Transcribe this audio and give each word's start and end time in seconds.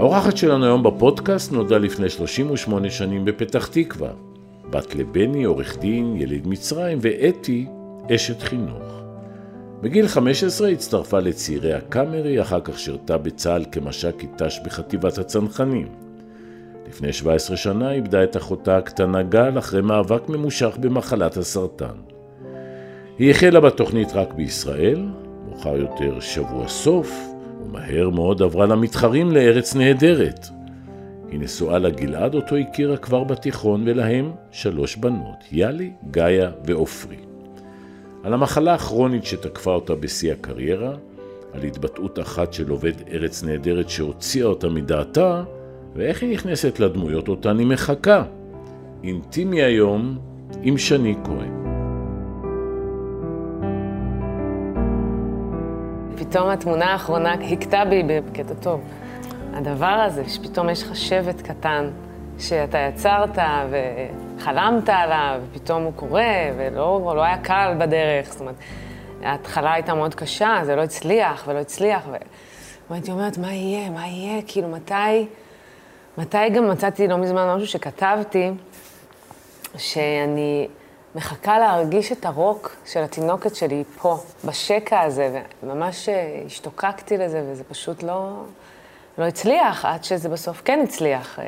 האורחת 0.00 0.36
שלנו 0.36 0.64
היום 0.64 0.82
בפודקאסט 0.82 1.52
נולדה 1.52 1.78
לפני 1.78 2.10
38 2.10 2.90
שנים 2.90 3.24
בפתח 3.24 3.66
תקווה. 3.66 4.10
בת 4.70 4.94
לבני, 4.94 5.44
עורך 5.44 5.78
דין, 5.78 6.16
יליד 6.16 6.46
מצרים, 6.46 6.98
ואתי, 7.00 7.66
אשת 8.14 8.42
חינוך. 8.42 9.02
בגיל 9.82 10.08
15 10.08 10.68
הצטרפה 10.68 11.18
לצעירי 11.18 11.74
הקאמרי, 11.74 12.40
אחר 12.40 12.60
כך 12.60 12.78
שירתה 12.78 13.18
בצה"ל 13.18 13.64
כמש"קית 13.72 14.42
ת"ש 14.42 14.60
בחטיבת 14.64 15.18
הצנחנים. 15.18 15.88
לפני 16.88 17.12
17 17.12 17.56
שנה 17.56 17.92
איבדה 17.92 18.24
את 18.24 18.36
אחותה 18.36 18.76
הקטנה 18.76 19.22
גל 19.22 19.58
אחרי 19.58 19.82
מאבק 19.82 20.28
ממושך 20.28 20.76
במחלת 20.80 21.36
הסרטן. 21.36 21.96
היא 23.18 23.30
החלה 23.30 23.60
בתוכנית 23.60 24.12
רק 24.14 24.32
בישראל, 24.32 25.08
מאוחר 25.48 25.76
יותר 25.76 26.20
שבוע 26.20 26.68
סוף, 26.68 27.30
ומהר 27.70 28.10
מאוד 28.10 28.42
עברה 28.42 28.66
למתחרים 28.66 29.30
לארץ 29.30 29.74
נהדרת. 29.74 30.46
היא 31.30 31.40
נשואה 31.40 31.78
לגלעד 31.78 32.34
אותו 32.34 32.56
הכירה 32.56 32.96
כבר 32.96 33.24
בתיכון 33.24 33.82
ולהם 33.86 34.32
שלוש 34.50 34.96
בנות, 34.96 35.44
יאלי, 35.52 35.90
גאיה 36.10 36.50
ועופרי. 36.64 37.16
על 38.22 38.34
המחלה 38.34 38.74
הכרונית 38.74 39.24
שתקפה 39.24 39.74
אותה 39.74 39.94
בשיא 39.94 40.32
הקריירה, 40.32 40.94
על 41.52 41.62
התבטאות 41.62 42.18
אחת 42.18 42.52
של 42.52 42.70
עובד 42.70 42.92
ארץ 43.12 43.44
נהדרת 43.44 43.90
שהוציאה 43.90 44.46
אותה 44.46 44.68
מדעתה, 44.68 45.42
ואיך 45.94 46.22
היא 46.22 46.32
נכנסת 46.32 46.80
לדמויות 46.80 47.28
אותן 47.28 47.58
היא 47.58 47.66
מחכה. 47.66 48.24
אינטימי 49.04 49.62
היום 49.62 50.18
עם 50.62 50.78
שני 50.78 51.14
כהן. 51.24 51.59
פתאום 56.30 56.48
התמונה 56.48 56.92
האחרונה 56.92 57.32
הכתה 57.32 57.84
בי 57.84 58.02
בקטע 58.02 58.54
טוב. 58.54 58.80
הדבר 59.52 59.86
הזה, 59.86 60.28
שפתאום 60.28 60.68
יש 60.68 60.82
לך 60.82 60.96
שבט 60.96 61.42
קטן, 61.42 61.90
שאתה 62.38 62.78
יצרת 62.78 63.38
וחלמת 63.70 64.88
עליו, 64.88 65.40
ופתאום 65.50 65.82
הוא 65.82 65.92
קורה, 65.96 66.50
ולא 66.56 67.12
לא 67.16 67.22
היה 67.22 67.38
קל 67.38 67.74
בדרך. 67.78 68.32
זאת 68.32 68.40
אומרת, 68.40 68.54
ההתחלה 69.22 69.72
הייתה 69.72 69.94
מאוד 69.94 70.14
קשה, 70.14 70.60
זה 70.64 70.76
לא 70.76 70.82
הצליח 70.82 71.44
ולא 71.46 71.58
הצליח. 71.58 72.02
ו... 72.10 72.16
והייתי 72.90 73.10
אומרת, 73.10 73.38
מה 73.38 73.52
יהיה, 73.52 73.90
מה 73.90 74.06
יהיה, 74.06 74.42
כאילו, 74.46 74.68
מתי... 74.68 75.26
מתי 76.18 76.48
גם 76.48 76.70
מצאתי 76.70 77.08
לא 77.08 77.18
מזמן 77.18 77.54
משהו 77.54 77.66
שכתבתי, 77.66 78.50
שאני 79.76 80.68
מחכה 81.14 81.58
להרגיש 81.58 82.12
את 82.12 82.26
הרוק 82.26 82.76
של 82.86 83.00
התינוקת 83.00 83.54
שלי 83.54 83.84
פה, 83.98 84.18
בשקע 84.44 85.00
הזה, 85.00 85.42
וממש 85.62 86.08
השתוקקתי 86.46 87.16
לזה, 87.18 87.42
וזה 87.46 87.64
פשוט 87.64 88.02
לא, 88.02 88.42
לא 89.18 89.24
הצליח, 89.24 89.84
עד 89.84 90.04
שזה 90.04 90.28
בסוף 90.28 90.62
כן 90.64 90.80
הצליח, 90.84 91.38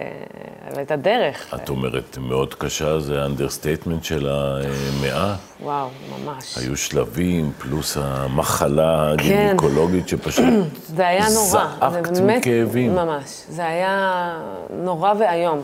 אבל 0.73 0.83
את 0.83 0.91
הדרך. 0.91 1.55
את 1.55 1.69
אומרת, 1.69 2.19
מאוד 2.19 2.55
קשה, 2.55 3.01
זה 3.01 3.23
ה 3.23 3.28
understatement 3.28 4.05
של 4.05 4.29
המאה. 4.29 5.35
וואו, 5.61 5.89
ממש. 6.11 6.59
היו 6.59 6.77
שלבים, 6.77 7.53
פלוס 7.59 7.97
המחלה 8.01 9.11
הגינקולוגית 9.11 10.03
כן. 10.03 10.09
שפשוט 10.09 10.45
זה 10.97 11.09
היה 11.09 11.25
נורא. 11.35 11.91
זעקת 11.91 12.19
מכאבים. 12.27 12.95
ממש. 12.95 13.45
זה 13.49 13.67
היה 13.67 14.37
נורא 14.71 15.13
ואיום. 15.19 15.61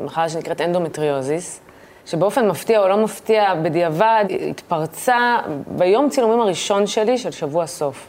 מחלה 0.00 0.28
שנקראת 0.28 0.60
אנדומטריוזיס. 0.60 1.60
שבאופן 2.06 2.48
מפתיע 2.48 2.80
או 2.80 2.88
לא 2.88 2.96
מפתיע, 2.96 3.54
בדיעבד, 3.54 4.24
התפרצה 4.50 5.38
ביום 5.66 6.10
צילומים 6.10 6.40
הראשון 6.40 6.86
שלי 6.86 7.18
של 7.18 7.30
שבוע 7.30 7.66
סוף. 7.66 8.06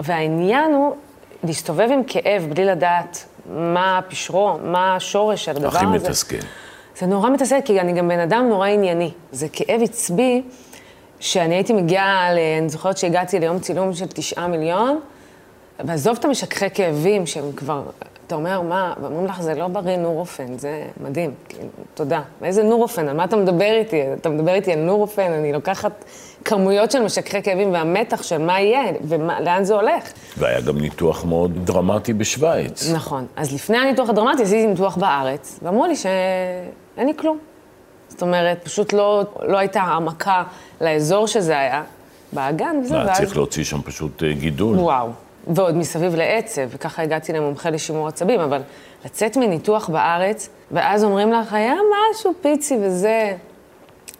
והעניין 0.00 0.74
הוא 0.74 0.96
להסתובב 1.44 1.88
עם 1.92 2.02
כאב 2.06 2.46
בלי 2.48 2.64
לדעת 2.64 3.24
מה 3.50 4.00
פשרו, 4.08 4.58
מה 4.64 4.96
השורש 4.96 5.44
של 5.44 5.50
הדבר 5.50 5.68
הכי 5.68 5.84
הזה. 5.84 5.96
הכי 5.96 6.08
מתסכל. 6.08 6.36
זה 6.98 7.06
נורא 7.06 7.30
מתסכל, 7.30 7.60
כי 7.64 7.80
אני 7.80 7.92
גם 7.92 8.08
בן 8.08 8.18
אדם 8.18 8.48
נורא 8.48 8.68
ענייני. 8.68 9.10
זה 9.32 9.46
כאב 9.52 9.82
עצבי, 9.82 10.42
שאני 11.20 11.54
הייתי 11.54 11.72
מגיעה, 11.72 12.32
אני 12.58 12.68
זוכרת 12.68 12.98
שהגעתי 12.98 13.40
ליום 13.40 13.58
צילום 13.58 13.92
של 13.92 14.06
תשעה 14.06 14.46
מיליון, 14.46 15.00
ועזוב 15.80 16.16
את 16.18 16.24
המשככי 16.24 16.70
כאבים 16.70 17.26
שהם 17.26 17.52
כבר 17.56 17.82
אתה 18.32 18.40
אומר, 18.40 18.60
מה, 18.62 18.92
ואומרים 19.00 19.26
לך, 19.26 19.42
זה 19.42 19.54
לא 19.54 19.68
בריא 19.68 19.96
נורופן, 19.96 20.58
זה 20.58 20.84
מדהים, 21.00 21.34
כאילו, 21.48 21.68
תודה. 21.94 22.20
איזה 22.42 22.62
נורופן, 22.62 23.08
על 23.08 23.16
מה 23.16 23.24
אתה 23.24 23.36
מדבר 23.36 23.72
איתי? 23.72 24.02
אתה 24.20 24.28
מדבר 24.28 24.54
איתי 24.54 24.72
על 24.72 24.78
נורופן, 24.78 25.32
אני 25.32 25.52
לוקחת 25.52 26.04
כמויות 26.44 26.90
של 26.90 27.02
משככי 27.02 27.42
כאבים 27.42 27.72
והמתח 27.72 28.22
של 28.22 28.38
מה 28.38 28.60
יהיה 28.60 28.82
ולאן 29.04 29.64
זה 29.64 29.74
הולך. 29.74 30.12
והיה 30.38 30.60
גם 30.60 30.78
ניתוח 30.78 31.24
מאוד 31.24 31.66
דרמטי 31.66 32.12
בשוויץ. 32.12 32.90
נכון. 32.90 33.26
אז 33.36 33.54
לפני 33.54 33.78
הניתוח 33.78 34.08
הדרמטי 34.08 34.42
עשיתי 34.42 34.66
ניתוח 34.66 34.96
בארץ, 34.96 35.58
ואמרו 35.62 35.86
לי 35.86 35.96
שאין 35.96 37.06
לי 37.06 37.12
כלום. 37.16 37.38
זאת 38.08 38.22
אומרת, 38.22 38.64
פשוט 38.64 38.92
לא, 38.92 39.24
לא 39.42 39.58
הייתה 39.58 39.80
העמקה 39.80 40.42
לאזור 40.80 41.26
שזה 41.26 41.58
היה, 41.58 41.82
באגן 42.32 42.76
וזה, 42.84 42.94
ואז... 42.94 43.16
צריך 43.16 43.36
להוציא 43.36 43.64
שם 43.64 43.82
פשוט 43.82 44.22
אה, 44.22 44.32
גידול. 44.32 44.78
וואו. 44.78 45.08
ועוד 45.46 45.76
מסביב 45.76 46.14
לעצב, 46.14 46.62
וככה 46.68 47.02
הגעתי 47.02 47.32
למומחה 47.32 47.70
לשימור 47.70 48.08
עצבים, 48.08 48.40
אבל 48.40 48.62
לצאת 49.04 49.36
מניתוח 49.36 49.88
בארץ, 49.88 50.48
ואז 50.70 51.04
אומרים 51.04 51.32
לך, 51.32 51.52
היה 51.52 51.74
משהו 52.10 52.32
פיצי 52.40 52.76
וזה... 52.82 53.36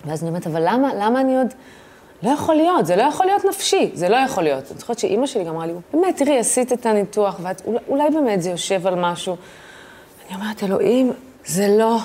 ואז 0.04 0.22
אני 0.22 0.28
אומרת, 0.28 0.46
אבל 0.46 0.62
למה, 0.64 0.94
למה 0.94 1.20
אני 1.20 1.38
עוד... 1.38 1.46
לא 2.22 2.30
יכול 2.30 2.54
להיות, 2.54 2.86
זה 2.86 2.96
לא 2.96 3.02
יכול 3.02 3.26
להיות 3.26 3.44
נפשי, 3.44 3.90
זה 3.94 4.08
לא 4.08 4.16
יכול 4.16 4.44
להיות. 4.44 4.70
אני 4.70 4.78
זוכרת 4.78 4.98
שאימא 4.98 5.26
שלי 5.26 5.44
גם 5.44 5.54
אמרה 5.54 5.66
לי, 5.66 5.72
באמת, 5.92 6.16
תראי, 6.16 6.38
עשית 6.38 6.72
את 6.72 6.86
הניתוח, 6.86 7.40
ואולי 7.40 8.10
באמת 8.10 8.42
זה 8.42 8.50
יושב 8.50 8.86
על 8.86 8.94
משהו. 8.94 9.36
אני 10.28 10.36
אומרת, 10.36 10.62
אלוהים, 10.64 11.12
זה 11.44 11.68
לא 11.78 11.98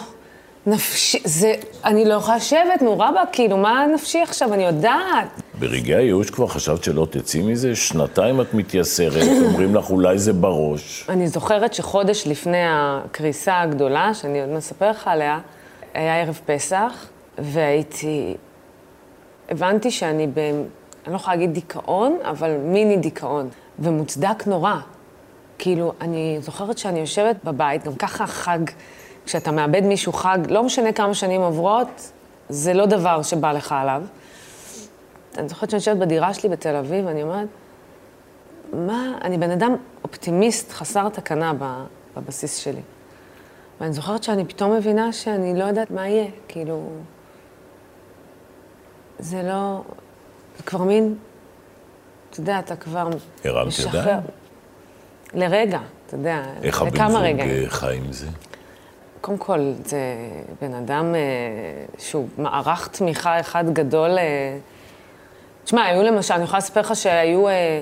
נפשי, 0.67 1.19
זה, 1.23 1.53
אני 1.85 2.05
לא 2.05 2.13
יכולה 2.13 2.38
לשבת, 2.38 2.81
נו 2.81 2.94
רבא, 2.94 3.23
כאילו, 3.31 3.57
מה 3.57 3.85
נפשי 3.94 4.22
עכשיו, 4.22 4.53
אני 4.53 4.66
יודעת. 4.66 5.41
ברגעי 5.59 5.95
הייאוש 5.95 6.29
כבר 6.29 6.47
חשבת 6.47 6.83
שלא 6.83 7.07
תצאי 7.09 7.41
מזה? 7.41 7.75
שנתיים 7.75 8.41
את 8.41 8.53
מתייסרת, 8.53 9.27
אומרים 9.45 9.75
לך 9.75 9.89
אולי 9.89 10.17
זה 10.17 10.33
בראש. 10.33 11.06
אני 11.09 11.27
זוכרת 11.27 11.73
שחודש 11.73 12.27
לפני 12.27 12.63
הקריסה 12.66 13.61
הגדולה, 13.61 14.13
שאני 14.13 14.41
עוד 14.41 14.50
מספר 14.50 14.89
לך 14.89 15.07
עליה, 15.07 15.39
היה 15.94 16.22
ערב 16.22 16.39
פסח, 16.45 17.06
והייתי... 17.38 18.35
הבנתי 19.50 19.91
שאני 19.91 20.27
ב... 20.27 20.38
אני 20.38 21.13
לא 21.13 21.16
יכולה 21.16 21.35
להגיד 21.35 21.53
דיכאון, 21.53 22.17
אבל 22.23 22.57
מיני 22.57 22.97
דיכאון, 22.97 23.50
ומוצדק 23.79 24.47
נורא. 24.47 24.75
כאילו, 25.57 25.94
אני 26.01 26.38
זוכרת 26.41 26.77
שאני 26.77 27.00
יושבת 27.00 27.35
בבית, 27.44 27.83
גם 27.83 27.95
ככה 27.95 28.27
חג, 28.27 28.59
כשאתה 29.27 29.51
מאבד 29.51 29.81
מישהו 29.83 30.13
חג, 30.13 30.38
לא 30.49 30.63
משנה 30.63 30.93
כמה 30.93 31.13
שנים 31.13 31.41
עוברות, 31.41 32.11
זה 32.49 32.73
לא 32.73 32.85
דבר 32.85 33.21
שבא 33.21 33.51
לך 33.51 33.71
עליו. 33.71 34.03
אני 35.38 35.49
זוכרת 35.49 35.69
שאני 35.69 35.77
יושבת 35.79 35.97
בדירה 35.97 36.33
שלי 36.33 36.49
בתל 36.49 36.75
אביב, 36.75 37.05
ואני 37.05 37.23
אומרת, 37.23 37.47
מה, 38.73 39.17
אני 39.21 39.38
בן 39.38 39.51
אדם 39.51 39.75
אופטימיסט, 40.03 40.71
חסר 40.71 41.09
תקנה 41.09 41.53
בבסיס 42.15 42.57
שלי. 42.57 42.81
ואני 43.81 43.93
זוכרת 43.93 44.23
שאני 44.23 44.45
פתאום 44.45 44.75
מבינה 44.75 45.13
שאני 45.13 45.59
לא 45.59 45.63
יודעת 45.63 45.91
מה 45.91 46.07
יהיה, 46.07 46.27
כאילו... 46.47 46.89
זה 49.19 49.44
לא... 49.44 49.81
זה 50.57 50.63
כבר 50.63 50.83
מין... 50.83 51.15
אתה 52.29 52.39
יודע, 52.39 52.59
אתה 52.59 52.75
כבר 52.75 53.09
הרמת 53.45 53.73
ידיים? 53.79 54.19
לרגע, 55.33 55.79
אתה 56.05 56.15
יודע, 56.15 56.44
איך 56.63 56.81
הבן 56.81 57.09
זוג 57.09 57.39
אה, 57.39 57.63
חי 57.67 57.97
עם 57.97 58.11
זה? 58.11 58.27
קודם 59.27 59.39
כל, 59.39 59.71
זה 59.85 59.97
בן 60.61 60.73
אדם 60.73 61.15
אה, 61.15 61.19
שהוא 61.97 62.27
מערך 62.38 62.88
תמיכה 62.88 63.39
אחד 63.39 63.73
גדול. 63.73 64.17
אה, 64.17 64.57
תשמע, 65.63 65.85
היו 65.85 66.03
למשל, 66.03 66.33
אני 66.33 66.43
יכולה 66.43 66.57
לספר 66.57 66.79
לך 66.79 66.95
שהיו 66.95 67.47
אה, 67.47 67.81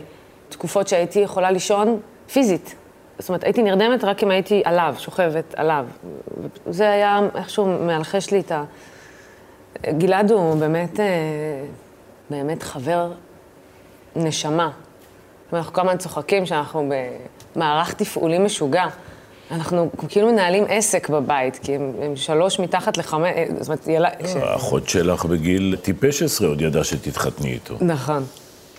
תקופות 0.50 0.88
שהייתי 0.88 1.20
יכולה 1.20 1.52
לישון 1.52 2.00
פיזית. 2.34 2.76
זאת 3.20 3.30
אומרת, 3.30 3.44
הייתי 3.44 3.64
נרדמת 3.64 4.04
רק 4.04 4.24
אם 4.24 4.32
הייתי 4.32 4.62
עליו, 4.66 4.96
שוכבת 4.98 5.54
עליו. 5.56 5.86
זה 6.70 6.90
היה 6.90 7.20
איכשהו 7.36 7.66
מאלחש 7.66 8.32
לי 8.32 8.40
את 8.40 8.52
ה... 8.52 8.64
גלעד 9.98 10.32
הוא 10.32 10.56
באמת, 10.56 11.00
אה, 11.00 11.06
באמת 12.30 12.64
חבר 12.64 13.12
נשמה. 14.16 14.72
אנחנו 15.54 15.74
כל 15.74 15.82
הזמן 15.82 15.98
צוחקים 15.98 16.46
שאנחנו 16.46 16.90
במערך 17.56 17.94
תפעולי 17.94 18.40
משוגע. 18.40 18.86
אנחנו 19.52 19.90
כאילו 20.08 20.32
מנהלים 20.32 20.64
עסק 20.70 21.10
בבית, 21.10 21.60
כי 21.64 21.76
הם, 21.76 21.92
הם 22.02 22.16
שלוש 22.16 22.60
מתחת 22.60 22.98
לחמש, 22.98 23.32
אה, 23.36 23.46
זאת 23.60 23.68
אומרת, 23.68 23.88
ילד... 23.88 24.10
ש... 24.28 24.36
האחות 24.36 24.90
שלך 24.90 25.26
בגיל 25.26 25.76
טיפש 25.82 26.24
עשרה 26.24 26.48
עוד 26.48 26.62
ידעה 26.62 26.84
שתתחתני 26.84 27.54
איתו. 27.54 27.76
נכון, 27.82 28.24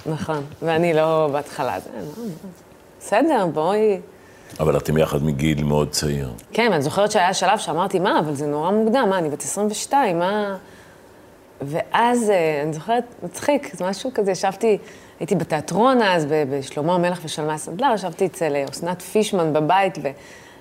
נכון. 0.06 0.42
ואני 0.62 0.94
לא 0.94 1.28
בהתחלה, 1.32 1.80
זה 1.80 1.90
לא... 1.94 2.24
בסדר, 3.00 3.46
בואי... 3.46 4.00
אבל 4.60 4.76
אתם 4.76 4.98
יחד 4.98 5.24
מגיל 5.24 5.64
מאוד 5.64 5.90
צעיר. 5.90 6.30
כן, 6.52 6.72
אני 6.72 6.82
זוכרת 6.82 7.10
שהיה 7.10 7.34
שלב 7.34 7.58
שאמרתי, 7.58 7.98
מה, 7.98 8.18
אבל 8.18 8.34
זה 8.34 8.46
נורא 8.46 8.70
מוקדם, 8.70 9.06
מה, 9.10 9.18
אני 9.18 9.30
בת 9.30 9.42
22, 9.42 10.18
מה... 10.18 10.56
ואז, 11.62 12.30
אה, 12.30 12.62
אני 12.62 12.72
זוכרת, 12.72 13.04
מצחיק, 13.22 13.76
זה 13.76 13.84
משהו 13.84 14.10
כזה, 14.14 14.30
ישבתי 14.30 14.78
הייתי 15.20 15.34
בתיאטרון 15.34 16.02
אז, 16.02 16.26
בשלמה 16.50 16.94
המלך 16.94 17.20
ושלמה 17.24 17.58
סנדלר, 17.58 17.92
ישבתי 17.94 18.26
אצל 18.26 18.54
אסנת 18.70 19.02
פישמן 19.02 19.52
בבית, 19.52 19.98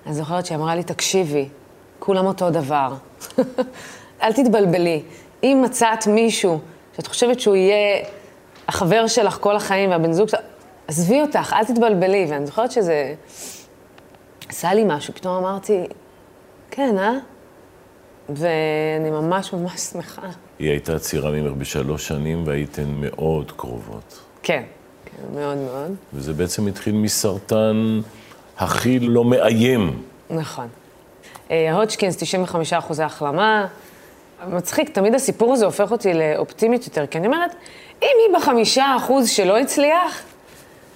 ואני 0.06 0.16
זוכרת 0.16 0.46
שהיא 0.46 0.58
אמרה 0.58 0.76
לי, 0.76 0.84
תקשיבי, 0.84 1.50
כולם 2.00 2.26
אותו 2.26 2.50
דבר. 2.50 2.94
אל 4.24 4.34
תתבלבלי. 4.34 5.02
אם 5.44 5.62
מצאת 5.66 6.08
מישהו 6.08 6.60
שאת 6.96 7.08
חושבת 7.08 7.40
שהוא 7.40 7.56
יהיה 7.56 8.06
החבר 8.68 9.08
שלך 9.08 9.38
כל 9.42 9.56
החיים 9.56 9.90
והבן 9.90 10.14
זוג 10.14 10.30
שלך, 10.30 10.40
עזבי 10.88 11.22
אותך, 11.22 11.54
אל 11.54 11.66
תתבלבלי. 11.66 12.26
ואני 12.30 12.46
זוכרת 12.46 12.72
שזה 12.72 13.14
עשה 14.50 14.74
לי 14.74 14.84
משהו, 14.88 15.14
פתאום 15.14 15.36
אמרתי, 15.36 15.84
כן, 16.72 16.98
אה? 16.98 17.14
ואני 18.30 19.12
ממש 19.12 19.54
ממש 19.54 19.80
שמחה. 19.80 20.28
היא 20.60 20.70
הייתה 20.70 21.00
צעירה 21.00 21.32
ממך 21.32 21.54
בשלוש 21.58 22.08
שנים 22.08 22.48
והייתן 22.48 22.88
מאוד 22.88 23.52
קרובות. 23.52 24.20
כן, 24.44 24.64
כן, 25.06 25.40
מאוד 25.40 25.58
מאוד. 25.58 25.96
וזה 26.14 26.34
בעצם 26.34 26.68
התחיל 26.68 26.96
מסרטן 26.96 28.02
הכי 28.58 29.00
לא 29.00 29.26
מאיים. 29.26 30.02
נכון. 30.30 30.68
הודשקינס, 31.50 32.18
95 32.18 32.74
אחוזי 32.74 33.04
החלמה. 33.04 33.66
מצחיק, 34.48 34.90
תמיד 34.90 35.16
הסיפור 35.16 35.54
הזה 35.54 35.66
הופך 35.66 35.92
אותי 35.92 36.14
לאופטימית 36.14 36.86
יותר, 36.86 37.06
כי 37.08 37.18
אני 37.18 37.28
אומרת, 37.28 37.56
אם 38.02 38.08
היא 38.28 38.36
בחמישה 38.38 38.96
אחוז 38.98 39.30
שלא 39.30 39.58
הצליח, 39.58 40.24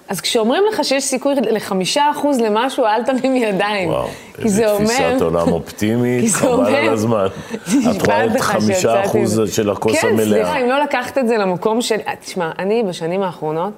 אז 0.10 0.22
כשאומרים 0.22 0.64
לך 0.72 0.84
שיש 0.84 1.04
סיכוי 1.04 1.36
לחמישה 1.36 2.12
אחוז 2.12 2.40
למשהו, 2.40 2.86
אל 2.86 3.04
תרים 3.04 3.36
ידיים. 3.36 3.90
וואו, 3.90 4.08
איזה 4.40 4.66
תפיסת 4.78 5.22
עולם 5.22 5.52
אופטימית, 5.52 6.32
חבל 6.32 6.76
על 6.76 6.90
הזמן. 6.90 7.26
את 7.98 8.06
רואה 8.06 8.26
את 8.26 8.40
חמישה 8.40 9.06
אחוז 9.06 9.42
של 9.52 9.70
הכוס 9.70 10.02
כן, 10.02 10.08
המלאה. 10.08 10.26
כן, 10.26 10.46
סליחה, 10.46 10.62
אם 10.62 10.70
לא 10.70 10.80
לקחת 10.84 11.18
את 11.18 11.28
זה 11.28 11.38
למקום 11.38 11.82
של... 11.82 11.98
תשמע, 12.22 12.52
אני 12.60 12.84
בשנים 12.84 13.22
האחרונות, 13.22 13.74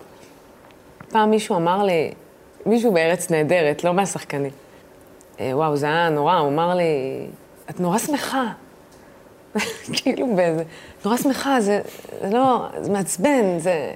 פעם 1.10 1.30
מישהו 1.30 1.56
אמר 1.56 1.84
לי, 1.84 2.12
מישהו 2.66 2.94
בארץ 2.94 3.32
נהדרת, 3.32 3.84
לא 3.84 3.94
מהשחקנים. 3.94 4.52
אה, 5.40 5.52
וואו, 5.54 5.76
זה 5.76 5.86
היה 5.86 6.10
נורא, 6.10 6.38
הוא 6.38 6.50
אמר 6.50 6.76
לי, 6.76 6.84
את 7.70 7.80
נורא 7.80 7.98
שמחה. 7.98 8.52
כאילו 9.94 10.36
באיזה, 10.36 10.64
נורא 11.06 11.18
שמחה, 11.18 11.62
זה, 11.62 11.82
זה 12.22 12.30
לא, 12.30 12.68
זה 12.82 12.92
מעצבן, 12.92 13.60
זה... 13.60 13.92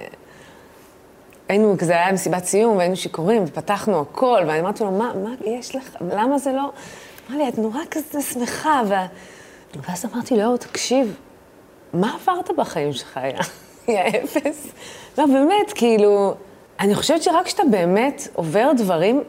היינו, 1.48 1.74
כזה 1.78 1.92
היה 1.92 2.12
מסיבת 2.12 2.44
סיום, 2.44 2.76
והיינו 2.76 2.96
שיכורים, 2.96 3.44
ופתחנו 3.46 4.00
הכל, 4.00 4.42
ואני 4.46 4.60
אמרתי 4.60 4.84
לו, 4.84 4.90
מה, 4.90 5.12
מה 5.14 5.30
יש 5.44 5.76
לך, 5.76 5.96
למה 6.00 6.38
זה 6.38 6.52
לא... 6.52 6.72
אמר 7.30 7.38
לי, 7.38 7.48
את 7.48 7.58
נורא 7.58 7.80
כזה 7.90 8.22
שמחה, 8.22 8.82
ו... 8.88 8.94
ואז 9.88 10.04
אמרתי 10.04 10.36
לו, 10.36 10.56
תקשיב, 10.56 11.16
מה 11.92 12.14
עברת 12.14 12.50
בחיים 12.56 12.92
שלך? 12.92 13.16
היה 13.16 14.08
אפס? 14.24 14.72
לא, 15.18 15.26
באמת, 15.26 15.72
כאילו, 15.74 16.34
אני 16.80 16.94
חושבת 16.94 17.22
שרק 17.22 17.44
כשאתה 17.44 17.62
באמת 17.70 18.28
עובר 18.34 18.70
דברים 18.76 19.22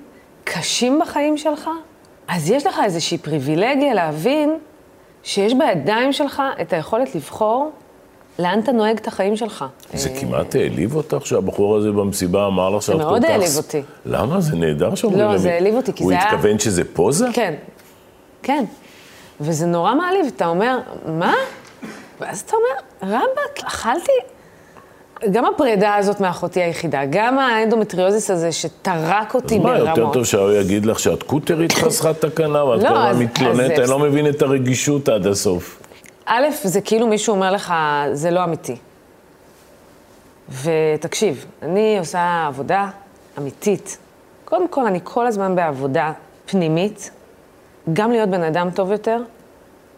קשים 0.44 1.00
בחיים 1.00 1.38
שלך, 1.38 1.70
אז 2.28 2.52
יש 2.52 2.66
לך 2.66 2.80
איזושהי 2.84 3.18
פריבילגיה 3.18 3.94
להבין 3.94 4.58
שיש 5.24 5.54
בידיים 5.54 6.14
שלך 6.14 6.44
את 6.62 6.74
היכולת 6.74 7.16
לבחור 7.16 7.72
לאן 8.40 8.60
אתה 8.60 8.72
נוהג 8.72 8.98
את 8.98 9.08
החיים 9.08 9.36
שלך. 9.36 9.66
זה 9.94 10.10
כמעט 10.20 10.56
העליב 10.56 10.96
אותך 10.96 11.26
שהבחור 11.26 11.78
הזה 11.78 11.92
במסיבה 11.92 12.48
אמר 12.48 12.70
לך 12.70 12.82
שאת 12.82 12.96
כל 12.96 13.00
כך... 13.00 13.04
זה 13.04 13.10
מאוד 13.10 13.26
העליב 13.26 13.58
אותי. 13.58 13.82
למה? 14.06 14.42
זה 14.42 14.56
נהדר 14.56 14.96
שאומרים 14.96 15.22
לא, 15.22 15.38
זה 15.38 15.54
העליב 15.54 15.76
אותי, 15.76 15.94
כי 15.94 16.04
זה 16.04 16.14
היה... 16.14 16.24
הוא 16.24 16.30
התכוון 16.30 16.60
שזה 16.60 16.84
פוזה? 16.94 17.28
כן, 17.34 17.54
כן. 18.44 18.66
וזה 19.42 19.66
נורא 19.66 19.96
מעליב, 19.96 20.26
אתה 20.36 20.48
אומר, 20.48 20.80
מה? 21.06 21.34
ואז 22.20 22.40
אתה 22.40 22.54
אומר, 22.56 23.16
רבאק, 23.16 23.66
אכלתי... 23.66 24.12
גם 25.32 25.46
הפרידה 25.46 25.96
הזאת 25.96 26.20
מאחותי 26.20 26.62
היחידה, 26.62 27.02
גם 27.10 27.40
האנדומטריוזיס 27.40 28.32
הזה 28.32 28.52
שטרק 28.52 29.36
אותי 29.36 29.60
ברמות. 29.60 29.76
אז 29.78 29.84
מה, 29.84 29.90
יותר 29.90 30.14
טוב 30.14 30.26
שהוא 30.26 30.52
יגיד 30.52 30.86
לך 30.86 31.00
שאת 31.00 31.24
קוטרית 31.24 31.72
חסרת 31.72 32.26
תקנה, 32.26 32.64
ואת 32.64 32.84
לא, 32.84 32.90
כל 32.90 32.96
אז- 32.96 33.10
הזמן 33.16 33.24
מתלוננת, 33.26 33.80
אני 33.80 33.90
לא 33.90 34.00
מבין 34.00 34.30
את 34.30 34.42
הרגישות 34.42 35.10
עד 35.10 35.28
הסוף. 35.28 35.82
א', 36.26 36.44
זה 36.64 36.82
כאילו 36.82 37.08
מישהו 37.08 37.36
אומר 37.36 37.52
לך, 37.52 37.74
זה 38.14 38.32
לא 38.32 38.44
אמיתי. 38.44 38.76
ותקשיב, 40.64 41.46
אני 41.62 42.00
עושה 42.00 42.46
עבודה 42.48 42.90
אמיתית. 43.38 43.98
קודם 44.46 44.68
כל, 44.68 44.86
אני 44.86 45.00
כל 45.04 45.28
הזמן 45.28 45.56
בעבודה 45.56 46.12
פנימית, 46.46 47.12
גם 47.94 48.12
להיות 48.12 48.30
בן 48.30 48.44
אדם 48.44 48.70
טוב 48.72 48.92
יותר, 48.92 49.22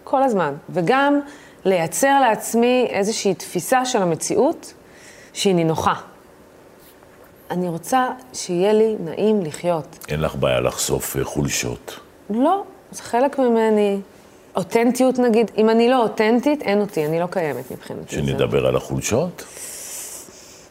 כל 0.03 0.23
הזמן, 0.23 0.53
וגם 0.69 1.19
לייצר 1.65 2.19
לעצמי 2.19 2.87
איזושהי 2.89 3.33
תפיסה 3.33 3.85
של 3.85 4.01
המציאות 4.01 4.73
שהיא 5.33 5.55
נינוחה. 5.55 5.93
אני 7.51 7.67
רוצה 7.69 8.07
שיהיה 8.33 8.73
לי 8.73 8.95
נעים 8.99 9.41
לחיות. 9.41 10.05
אין 10.09 10.21
לך 10.21 10.35
בעיה 10.35 10.59
לחשוף 10.59 11.17
אה, 11.17 11.23
חולשות. 11.23 11.99
לא, 12.29 12.63
זה 12.91 13.03
חלק 13.03 13.39
ממני. 13.39 13.99
אותנטיות 14.55 15.19
נגיד, 15.19 15.51
אם 15.57 15.69
אני 15.69 15.89
לא 15.89 16.01
אותנטית, 16.03 16.61
אין 16.61 16.81
אותי, 16.81 17.05
אני 17.05 17.19
לא 17.19 17.25
קיימת 17.25 17.71
מבחינתי. 17.71 18.15
שנדבר 18.15 18.67
על 18.67 18.75
החולשות? 18.75 19.43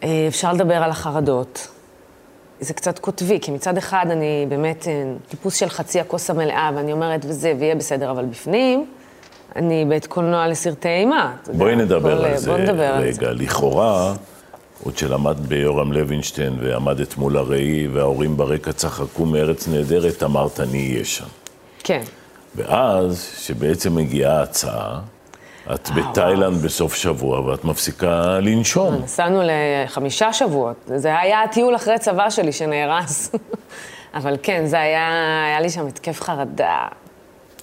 אה, 0.02 0.24
אפשר 0.28 0.52
לדבר 0.52 0.74
על 0.82 0.90
החרדות. 0.90 1.68
זה 2.60 2.74
קצת 2.74 2.98
קוטבי, 2.98 3.38
כי 3.40 3.50
מצד 3.50 3.76
אחד 3.76 4.06
אני 4.10 4.46
באמת 4.48 4.88
אה, 4.88 4.92
טיפוס 5.28 5.54
של 5.56 5.68
חצי 5.68 6.00
הכוס 6.00 6.30
המלאה, 6.30 6.70
ואני 6.76 6.92
אומרת, 6.92 7.20
וזה, 7.24 7.54
ויהיה 7.58 7.74
בסדר, 7.74 8.10
אבל 8.10 8.24
בפנים, 8.24 8.86
אני 9.56 9.84
בית 9.88 10.06
קולנוע 10.06 10.48
לסרטי 10.48 10.88
אימה. 10.88 11.36
בואי 11.52 11.76
נדבר 11.76 12.18
כל- 12.18 12.24
על 12.24 12.36
זה 12.36 12.50
בוא 12.50 12.58
נדבר 12.58 12.84
על 12.94 13.12
זה. 13.12 13.20
רגע. 13.20 13.32
לכאורה, 13.32 14.14
עוד 14.84 14.98
שלמדת 14.98 15.36
ביורם 15.36 15.92
לוינשטיין 15.92 16.56
ועמדת 16.60 17.16
מול 17.16 17.36
הראי, 17.36 17.88
וההורים 17.88 18.36
ברקע 18.36 18.72
צחקו 18.72 19.26
מארץ 19.26 19.68
נהדרת, 19.68 20.22
אמרת, 20.22 20.60
אני 20.60 20.92
אהיה 20.92 21.04
שם. 21.04 21.26
כן. 21.84 22.02
ואז, 22.56 23.36
שבעצם 23.38 23.94
מגיעה 23.94 24.38
ההצעה, 24.38 25.00
את 25.74 25.90
בתאילנד 25.90 26.62
בסוף 26.62 26.94
שבוע, 26.94 27.40
ואת 27.40 27.64
מפסיקה 27.64 28.38
לנשום. 28.40 28.94
נסענו 28.94 29.40
לחמישה 29.44 30.32
שבועות. 30.32 30.76
זה 30.96 31.18
היה 31.18 31.42
הטיול 31.42 31.76
אחרי 31.76 31.98
צבא 31.98 32.30
שלי 32.30 32.52
שנהרס. 32.52 33.30
אבל 34.14 34.36
כן, 34.42 34.66
זה 34.66 34.80
היה, 34.80 35.08
היה 35.46 35.60
לי 35.60 35.70
שם 35.70 35.86
התקף 35.86 36.20
חרדה. 36.20 36.86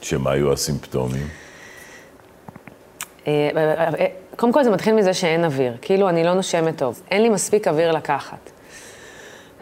שמה 0.01 0.31
היו 0.31 0.53
הסימפטומים? 0.53 1.27
קודם 4.35 4.51
כל 4.53 4.63
זה 4.63 4.69
מתחיל 4.71 4.95
מזה 4.95 5.13
שאין 5.13 5.45
אוויר, 5.45 5.77
כאילו 5.81 6.09
אני 6.09 6.23
לא 6.23 6.33
נושמת 6.33 6.77
טוב, 6.77 7.01
אין 7.11 7.21
לי 7.21 7.29
מספיק 7.29 7.67
אוויר 7.67 7.91
לקחת. 7.91 8.51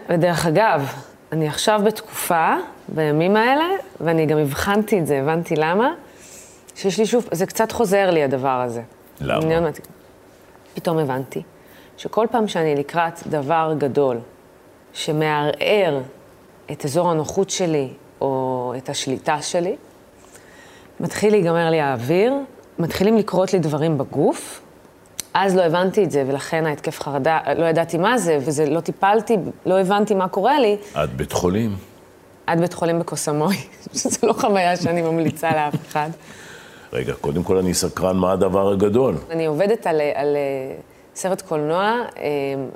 ודרך 0.10 0.46
אגב, 0.46 0.94
אני 1.32 1.48
עכשיו 1.48 1.82
בתקופה, 1.86 2.54
בימים 2.88 3.36
האלה, 3.36 3.66
ואני 4.02 4.26
גם 4.26 4.38
הבחנתי 4.38 5.00
את 5.00 5.08
זה, 5.08 5.20
הבנתי 5.20 5.56
למה, 5.56 5.94
שיש 6.76 7.00
לי 7.00 7.06
שוב, 7.06 7.28
זה 7.32 7.46
קצת 7.46 7.72
חוזר 7.72 8.10
לי 8.12 8.24
הדבר 8.24 8.62
הזה. 8.62 8.82
למה? 9.22 9.46
אני 9.46 9.60
מעט- 9.60 9.80
פתאום 10.74 10.98
הבנתי 10.98 11.44
שכל 11.98 12.28
פעם 12.32 12.48
שאני 12.48 12.76
לקראת 12.76 13.28
דבר 13.28 13.74
גדול 13.78 14.18
שמערער 14.94 16.00
את 16.72 16.86
אזור 16.86 17.12
הנוחות 17.12 17.50
שלי 17.50 17.90
או 18.22 18.74
את 18.78 18.90
השליטה 18.90 19.42
שלי, 19.42 19.76
מתחיל 21.00 21.32
להיגמר 21.34 21.70
לי 21.70 21.82
האוויר, 21.82 22.34
מתחילים 22.80 23.18
לקרות 23.18 23.54
לי 23.54 23.60
דברים 23.60 23.98
בגוף. 23.98 24.62
אז 25.34 25.56
לא 25.56 25.62
הבנתי 25.62 26.04
את 26.04 26.12
זה, 26.12 26.24
ולכן 26.28 26.66
ההתקף 26.66 27.00
חרדה, 27.02 27.40
לא 27.58 27.66
ידעתי 27.66 27.98
מה 27.98 28.18
זה, 28.18 28.38
וזה, 28.42 28.66
לא 28.66 28.80
טיפלתי, 28.80 29.38
לא 29.66 29.80
הבנתי 29.80 30.14
מה 30.14 30.28
קורה 30.28 30.60
לי, 30.60 30.78
את 31.04 31.10
בית 31.10 31.32
חולים. 31.32 31.76
עד 32.48 32.60
בית 32.60 32.74
חולים 32.74 33.00
בקוסמוי, 33.00 33.56
שזו 33.94 34.28
לא 34.28 34.34
חוויה 34.34 34.78
שאני 34.78 35.02
ממליצה 35.02 35.52
לאף 35.52 35.76
אחד. 35.88 36.10
רגע, 36.94 37.14
קודם 37.14 37.44
כל 37.44 37.58
אני 37.58 37.74
סקרן 37.74 38.18
מה 38.18 38.32
הדבר 38.32 38.72
הגדול. 38.72 39.16
אני 39.32 39.46
עובדת 39.46 39.88
על, 39.88 40.02
על 40.16 40.36
אה, 40.36 40.76
סרט 41.16 41.42
קולנוע, 41.42 41.82
אה, 42.18 42.24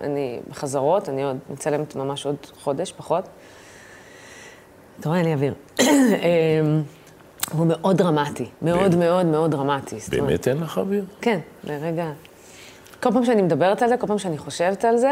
אני 0.02 0.40
בחזרות, 0.50 1.10
אני 1.10 1.24
עוד 1.24 1.38
מצלמת 1.50 1.96
ממש 1.96 2.26
עוד 2.26 2.36
חודש, 2.64 2.92
פחות. 2.92 3.24
אתה 5.00 5.10
רואה, 5.10 5.20
אין 5.20 5.26
לי 5.28 5.34
אוויר. 5.34 5.54
אה, 5.80 5.86
הוא 7.54 7.68
מאוד 7.68 7.98
דרמטי, 7.98 8.46
מאוד 8.62 8.80
באמת? 8.80 8.96
מאוד 8.96 9.26
מאוד 9.26 9.52
דרמטי. 9.52 9.96
באמת 10.10 10.48
אין 10.48 10.58
לך 10.58 10.78
אוויר? 10.78 11.06
כן, 11.22 11.40
לרגע. 11.64 12.12
כל 13.04 13.12
פעם 13.12 13.26
שאני 13.26 13.42
מדברת 13.42 13.82
על 13.82 13.90
זה, 13.90 13.98
כל 13.98 14.08
פעם 14.08 14.18
שאני 14.18 14.38
חושבת 14.38 14.86
על 14.86 14.98
זה, 14.98 15.12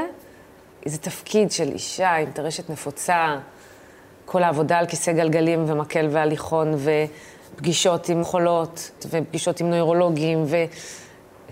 זה 0.85 0.97
תפקיד 0.97 1.51
של 1.51 1.67
אישה 1.71 2.11
עם 2.15 2.31
טרשת 2.33 2.69
נפוצה, 2.69 3.35
כל 4.25 4.43
העבודה 4.43 4.77
על 4.77 4.85
כיסא 4.85 5.11
גלגלים 5.11 5.63
ומקל 5.67 6.07
והליכון, 6.11 6.73
ופגישות 7.55 8.09
עם 8.09 8.23
חולות, 8.23 8.91
ופגישות 9.09 9.59
עם 9.59 9.69
נוירולוגים, 9.69 10.43
ו... 10.47 10.55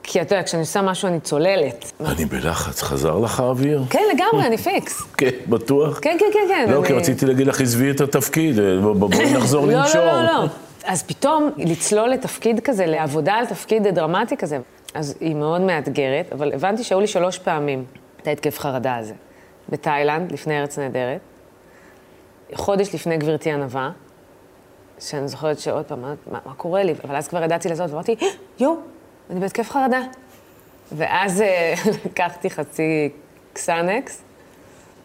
כי 0.06 0.22
אתה 0.22 0.36
יודע, 0.36 0.46
כשאני 0.46 0.62
עושה 0.62 0.82
משהו 0.82 1.08
אני 1.08 1.20
צוללת. 1.20 1.92
אני 2.06 2.26
בלחץ, 2.26 2.82
חזר 2.82 3.20
לך 3.20 3.40
האוויר? 3.40 3.84
כן, 3.90 4.00
לגמרי, 4.16 4.48
אני 4.48 4.58
פיקס. 4.58 5.02
כן, 5.18 5.30
בטוח? 5.48 6.00
כן, 6.02 6.18
כן, 6.20 6.26
כן, 6.34 6.40
כן. 6.48 6.72
לא, 6.72 6.78
אני- 6.80 6.88
כי 6.88 6.94
רציתי 6.94 7.26
להגיד 7.26 7.48
לך, 7.48 7.62
עזבי 7.62 7.92
את 7.92 8.02
התפקיד, 8.02 8.60
אה, 8.60 8.66
בואי 8.94 9.34
נחזור 9.34 9.66
לא, 9.68 9.74
לנשום. 9.74 10.02
לא, 10.02 10.22
לא, 10.24 10.34
לא. 10.44 10.46
אז 10.86 11.04
פתאום 11.04 11.50
לצלול 11.58 12.10
לתפקיד 12.10 12.60
כזה, 12.60 12.86
לעבודה 12.86 13.34
על 13.34 13.46
תפקיד 13.46 13.88
דרמטי 13.88 14.38
כזה, 14.38 14.60
אז 14.94 15.18
היא 15.20 15.36
מאוד 15.36 15.62
מאתגרת, 15.62 16.34
אבל 16.34 16.54
הבנתי 16.54 16.84
שהיו 16.84 17.00
לי 17.00 17.08
שלוש 17.08 17.40
פעמים 17.40 17.86
את 18.22 18.28
ההתקף 18.28 18.60
חרדה 18.60 18.96
הזה, 18.96 19.14
בתאילנד, 19.70 20.32
לפני 20.32 20.60
ארץ 20.60 20.80
נהדרת. 20.80 21.20
חודש 22.54 22.96
לפני 22.96 23.18
גברתי 23.18 23.52
ענווה, 23.52 23.92
שאני 25.00 25.28
זוכרת 25.28 25.60
שעוד 25.60 25.86
פעם, 25.86 26.02
מה, 26.02 26.14
מה, 26.32 26.54
קורה 26.58 26.84
לי? 26.84 26.94
אבל 27.04 27.16
אז 27.16 27.28
כבר 27.28 27.44
ידעתי 27.44 27.70
לזאת, 27.70 27.90
ואמרתי, 27.90 28.16
יואו, 28.60 28.76
אני 29.30 29.40
בהתקף 29.40 29.70
חרדה. 29.70 30.02
ואז 30.92 31.42
אה, 31.42 31.74
לקחתי 32.06 32.50
חצי 32.50 33.10
קסנקס. 33.54 34.24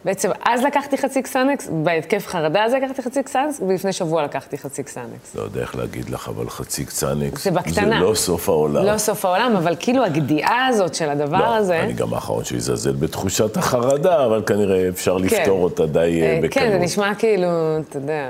בעצם 0.05 0.31
אז 0.45 0.63
לקחתי 0.65 0.99
חצי 0.99 1.23
קסנקס, 1.23 1.69
בהתקף 1.73 2.27
חרדה 2.27 2.65
הזה 2.65 2.79
לקחתי 2.79 3.03
חצי 3.03 3.23
קסנקס, 3.23 3.61
ולפני 3.69 3.93
שבוע 3.93 4.25
לקחתי 4.25 4.59
חצי 4.59 4.83
קסנקס. 4.83 5.35
לא 5.35 5.43
יודע 5.43 5.61
איך 5.61 5.77
להגיד 5.77 6.11
לך, 6.11 6.29
אבל 6.29 6.49
חצי 6.51 6.85
קסנקס, 6.85 7.45
זה 7.45 7.51
בקטנה. 7.51 7.99
זה 7.99 8.05
לא 8.05 8.15
סוף 8.15 8.49
העולם. 8.49 8.85
לא 8.85 8.99
סוף 8.99 9.25
העולם, 9.25 9.57
אבל 9.57 9.77
כאילו 9.81 10.05
הידיעה 10.05 10.67
הזאת 10.67 10.95
של 10.95 11.11
הדבר 11.11 11.39
לא, 11.39 11.57
הזה... 11.57 11.81
אני 11.81 11.93
גם 11.93 12.15
האחרון 12.15 12.45
שיזלזל 12.45 12.93
בתחושת 12.93 13.57
החרדה, 13.57 14.27
אבל 14.27 14.43
כנראה 14.47 14.89
אפשר 14.89 15.17
לפתור 15.17 15.65
אותה 15.65 15.87
די 15.87 15.99
אה, 15.99 16.27
אה, 16.27 16.41
בקלות. 16.43 16.53
כן, 16.53 16.73
זה 16.73 16.79
נשמע 16.79 17.15
כאילו, 17.15 17.49
אתה 17.89 17.97
יודע, 17.97 18.29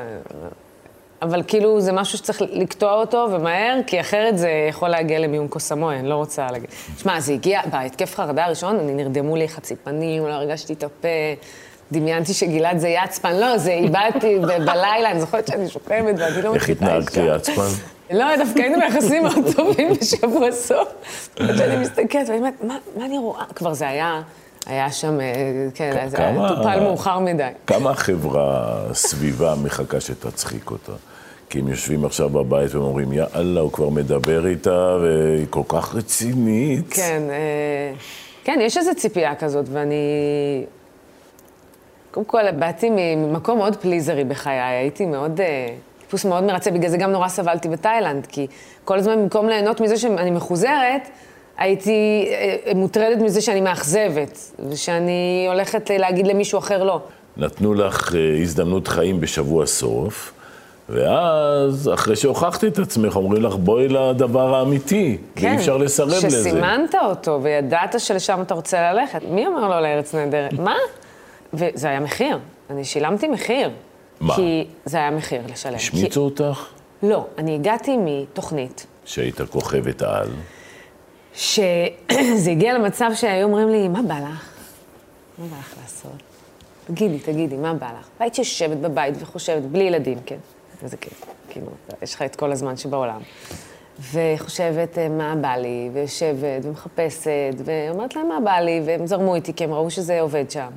אבל 1.23 1.43
כאילו 1.47 1.81
זה 1.81 1.93
משהו 1.93 2.19
שצריך 2.19 2.43
לקטוע 2.43 2.93
אותו 2.93 3.27
ומהר, 3.33 3.79
כי 3.87 4.01
אחרת 4.01 4.39
זה 4.39 4.51
יכול 4.69 4.89
להגיע 4.89 5.19
למיון 5.19 5.49
קוסמוי, 5.49 5.99
אני 5.99 6.09
לא 6.09 6.15
רוצה 6.15 6.47
להגיד. 6.53 6.71
שמע, 6.99 7.21
זה 7.21 7.33
הגיע, 7.33 7.61
בהתקף 7.71 8.15
חרדה 8.15 8.45
הראשון, 8.45 8.79
אני 8.79 8.95
נרדמו 8.95 9.37
לי 9.37 9.49
חצי 9.49 9.77
פנים, 9.77 10.27
לא 10.27 10.33
הרגשתי 10.33 10.73
את 10.73 10.83
הפה, 10.85 11.09
דמיינתי 11.93 12.35
שגלעד 12.35 12.79
זה 12.79 12.89
יצפן, 12.89 13.37
לא, 13.37 13.59
זה 13.59 13.71
איבדתי 13.73 14.39
בלילה, 14.39 15.11
אני 15.11 15.21
זוכרת 15.21 15.47
שאני 15.47 15.69
שוכבת 15.69 16.15
ואני 16.19 16.43
לא 16.43 16.55
איך 16.55 16.71
מתחילה 16.71 16.97
התנהגת 16.99 17.17
ליצפן? 17.17 17.63
לא, 18.11 18.37
דווקא 18.37 18.59
היינו 18.61 18.79
ביחסים 18.81 19.23
מאוד 19.23 19.55
טובים 19.57 19.93
בשבוע 19.93 20.53
סוף. 20.53 20.89
עד 21.41 21.57
שאני 21.57 21.77
מסתכלת, 21.77 22.07
ואני 22.29 22.39
אומרת, 22.39 22.65
"מה- 22.65 22.77
מה 22.97 23.05
אני 23.05 23.19
רואה? 23.19 23.45
כבר 23.55 23.75
זה 23.75 23.89
היה, 23.89 24.23
היה 24.69 24.91
שם, 24.93 25.21
אה, 25.21 25.27
כן, 25.75 26.09
זה 26.09 26.17
היה 26.19 26.35
כמה- 26.35 26.49
טופל 26.49 26.81
מאוחר 26.81 27.19
מדי. 27.19 27.49
כמה 27.67 27.91
החברה 27.91 28.77
סביבה 28.93 29.55
מחכה 29.63 30.01
שתצחיק 30.01 30.71
אותה? 30.71 30.93
כי 31.51 31.59
הם 31.59 31.69
יושבים 31.69 32.05
עכשיו 32.05 32.29
בבית 32.29 32.75
והם 32.75 32.85
אומרים, 32.85 33.13
יאללה, 33.13 33.61
הוא 33.61 33.73
כבר 33.73 33.89
מדבר 33.89 34.47
איתה, 34.47 34.97
והיא 35.03 35.47
כל 35.51 35.63
כך 35.69 35.95
רצינית. 35.95 36.93
כן, 36.93 37.23
אה, 37.31 37.93
כן, 38.45 38.59
יש 38.63 38.77
איזו 38.77 38.91
ציפייה 38.97 39.35
כזאת, 39.35 39.67
ואני... 39.73 39.95
קודם 42.11 42.27
כל, 42.27 42.51
באתי 42.51 42.91
ממקום 42.91 43.59
מאוד 43.59 43.77
פליזרי 43.77 44.25
בחיי, 44.25 44.61
הייתי 44.61 45.07
מאוד... 45.07 45.41
אה, 45.41 45.69
טיפוס 46.01 46.25
מאוד 46.25 46.45
מרצה, 46.45 46.71
בגלל 46.71 46.91
זה 46.91 46.97
גם 46.97 47.11
נורא 47.13 47.29
סבלתי 47.29 47.69
בתאילנד, 47.69 48.27
כי 48.27 48.47
כל 48.85 48.99
הזמן 48.99 49.17
במקום 49.23 49.49
ליהנות 49.49 49.81
מזה 49.81 49.97
שאני 49.97 50.31
מחוזרת, 50.31 51.09
הייתי 51.59 52.29
אה, 52.31 52.75
מוטרדת 52.75 53.19
מזה 53.19 53.41
שאני 53.41 53.61
מאכזבת, 53.61 54.39
ושאני 54.71 55.47
הולכת 55.49 55.91
להגיד 55.99 56.27
למישהו 56.27 56.59
אחר 56.59 56.85
לא. 56.85 57.01
נתנו 57.37 57.75
לך 57.75 58.15
אה, 58.15 58.43
הזדמנות 58.43 58.89
חיים 58.89 59.21
בשבוע 59.21 59.67
סוף, 59.67 60.33
ואז, 60.89 61.91
אחרי 61.95 62.17
שהוכחת 62.17 62.65
את 62.65 62.79
עצמך, 62.79 63.17
אומרים 63.17 63.43
לך, 63.43 63.55
בואי 63.55 63.89
לדבר 63.89 64.55
האמיתי, 64.55 65.19
ואי 65.37 65.57
אפשר 65.57 65.77
לסרב 65.77 66.09
לזה. 66.09 66.21
כן, 66.21 66.31
שסימנת 66.31 66.95
אותו 67.05 67.41
וידעת 67.43 67.95
שלשם 67.99 68.43
אתה 68.43 68.55
רוצה 68.55 68.93
ללכת. 68.93 69.23
מי 69.31 69.47
אמר 69.47 69.69
לו 69.69 69.81
לארץ 69.81 70.15
נהדרת? 70.15 70.53
מה? 70.53 70.75
וזה 71.55 71.89
היה 71.89 72.01
מחיר. 72.01 72.39
אני 72.71 72.85
שילמתי 72.85 73.29
מחיר. 73.29 73.71
מה? 74.21 74.37
כי 74.37 74.67
זה 74.85 74.97
היה 74.97 75.11
מחיר 75.11 75.41
לשלם. 75.53 75.75
השמיצו 75.75 76.21
אותך? 76.21 76.67
כי... 77.01 77.09
לא, 77.09 77.25
אני 77.39 77.55
הגעתי 77.55 77.97
מתוכנית, 78.05 78.87
שהיית 79.05 79.41
כוכבת 79.41 80.03
על. 80.03 80.29
שזה 81.39 82.51
הגיע 82.51 82.79
למצב 82.79 83.11
שהיו 83.15 83.47
אומרים 83.47 83.69
לי, 83.69 83.89
מה 83.89 84.03
בא 84.03 84.15
לך? 84.19 84.53
מה 85.39 85.47
בא 85.47 85.57
לך 85.59 85.75
לעשות? 85.83 86.23
תגידי, 86.87 87.19
תגידי, 87.19 87.57
מה 87.57 87.75
בא 87.75 87.87
לך? 88.01 88.09
והייתי 88.21 88.41
יושבת 88.41 88.77
בבית 88.77 89.15
וחושבת, 89.19 89.63
בלי 89.63 89.85
ילדים, 89.85 90.19
כן. 90.27 90.37
איזה 90.83 90.97
כיף. 90.97 91.25
כאילו, 91.49 91.67
יש 92.03 92.15
לך 92.15 92.23
את 92.23 92.37
כל 92.37 92.53
הזמן 92.53 92.77
שבעולם. 92.77 93.21
וחושבת 94.13 94.99
אה, 94.99 95.09
מה 95.09 95.35
בא 95.41 95.57
לי, 95.57 95.91
ויושבת, 95.93 96.65
ומחפשת, 96.65 97.55
ואומרת 97.65 98.17
להם 98.17 98.29
מה 98.29 98.41
בא 98.41 98.59
לי, 98.59 98.83
והם 98.85 99.07
זרמו 99.07 99.35
איתי, 99.35 99.55
כי 99.55 99.65
הם 99.65 99.73
ראו 99.73 99.91
שזה 99.91 100.21
עובד 100.21 100.51
שם. 100.51 100.71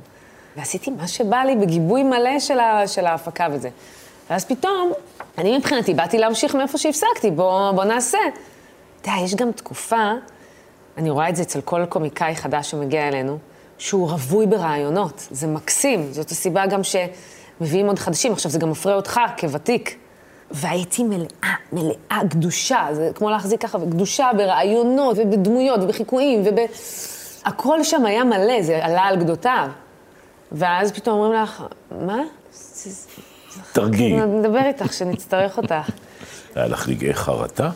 ועשיתי 0.56 0.90
מה 0.90 1.08
שבא 1.08 1.36
לי 1.36 1.56
בגיבוי 1.56 2.02
מלא 2.02 2.38
של, 2.38 2.60
ה, 2.60 2.88
של 2.88 3.06
ההפקה 3.06 3.46
וזה. 3.52 3.68
ואז 4.30 4.44
פתאום, 4.44 4.92
אני 5.38 5.58
מבחינתי 5.58 5.94
באתי 5.94 6.18
להמשיך 6.18 6.54
מאיפה 6.54 6.78
שהפסקתי, 6.78 7.30
בוא, 7.30 7.72
בוא 7.72 7.84
נעשה. 7.84 8.18
אתה 9.00 9.10
יודע, 9.10 9.24
יש 9.24 9.34
גם 9.34 9.52
תקופה, 9.52 10.12
אני 10.98 11.10
רואה 11.10 11.28
את 11.28 11.36
זה 11.36 11.42
אצל 11.42 11.60
כל 11.60 11.84
קומיקאי 11.88 12.36
חדש 12.36 12.70
שמגיע 12.70 13.08
אלינו, 13.08 13.38
שהוא 13.78 14.10
רווי 14.10 14.46
ברעיונות. 14.46 15.28
זה 15.30 15.46
מקסים, 15.46 16.12
זאת 16.12 16.30
הסיבה 16.30 16.66
גם 16.66 16.80
שמביאים 16.82 17.86
עוד 17.86 17.98
חדשים. 17.98 18.32
עכשיו, 18.32 18.50
זה 18.50 18.58
גם 18.58 18.70
מפריע 18.70 18.96
אותך 18.96 19.20
כוותיק. 19.40 19.98
והייתי 20.50 21.04
מלאה, 21.04 21.54
מלאה 21.72 22.20
קדושה, 22.30 22.86
זה 22.92 23.10
כמו 23.14 23.30
להחזיק 23.30 23.62
ככה, 23.62 23.78
קדושה 23.78 24.30
ברעיונות 24.36 25.16
ובדמויות 25.20 25.80
ובחיקויים 25.82 26.40
וב... 26.40 26.56
הכל 27.44 27.84
שם 27.84 28.06
היה 28.06 28.24
מלא, 28.24 28.62
זה 28.62 28.84
עלה 28.84 29.02
על 29.02 29.16
גדותיו. 29.16 29.68
ואז 30.52 30.92
פתאום 30.92 31.20
אומרים 31.20 31.42
לך, 31.42 31.62
מה? 32.00 32.22
תרגיעי. 33.72 34.20
נדבר 34.20 34.66
איתך, 34.66 34.92
שנצטרך 34.92 35.56
אותך. 35.56 35.90
היה 36.54 36.66
לך 36.66 36.88
רגעי 36.88 37.14
חרטה? 37.14 37.70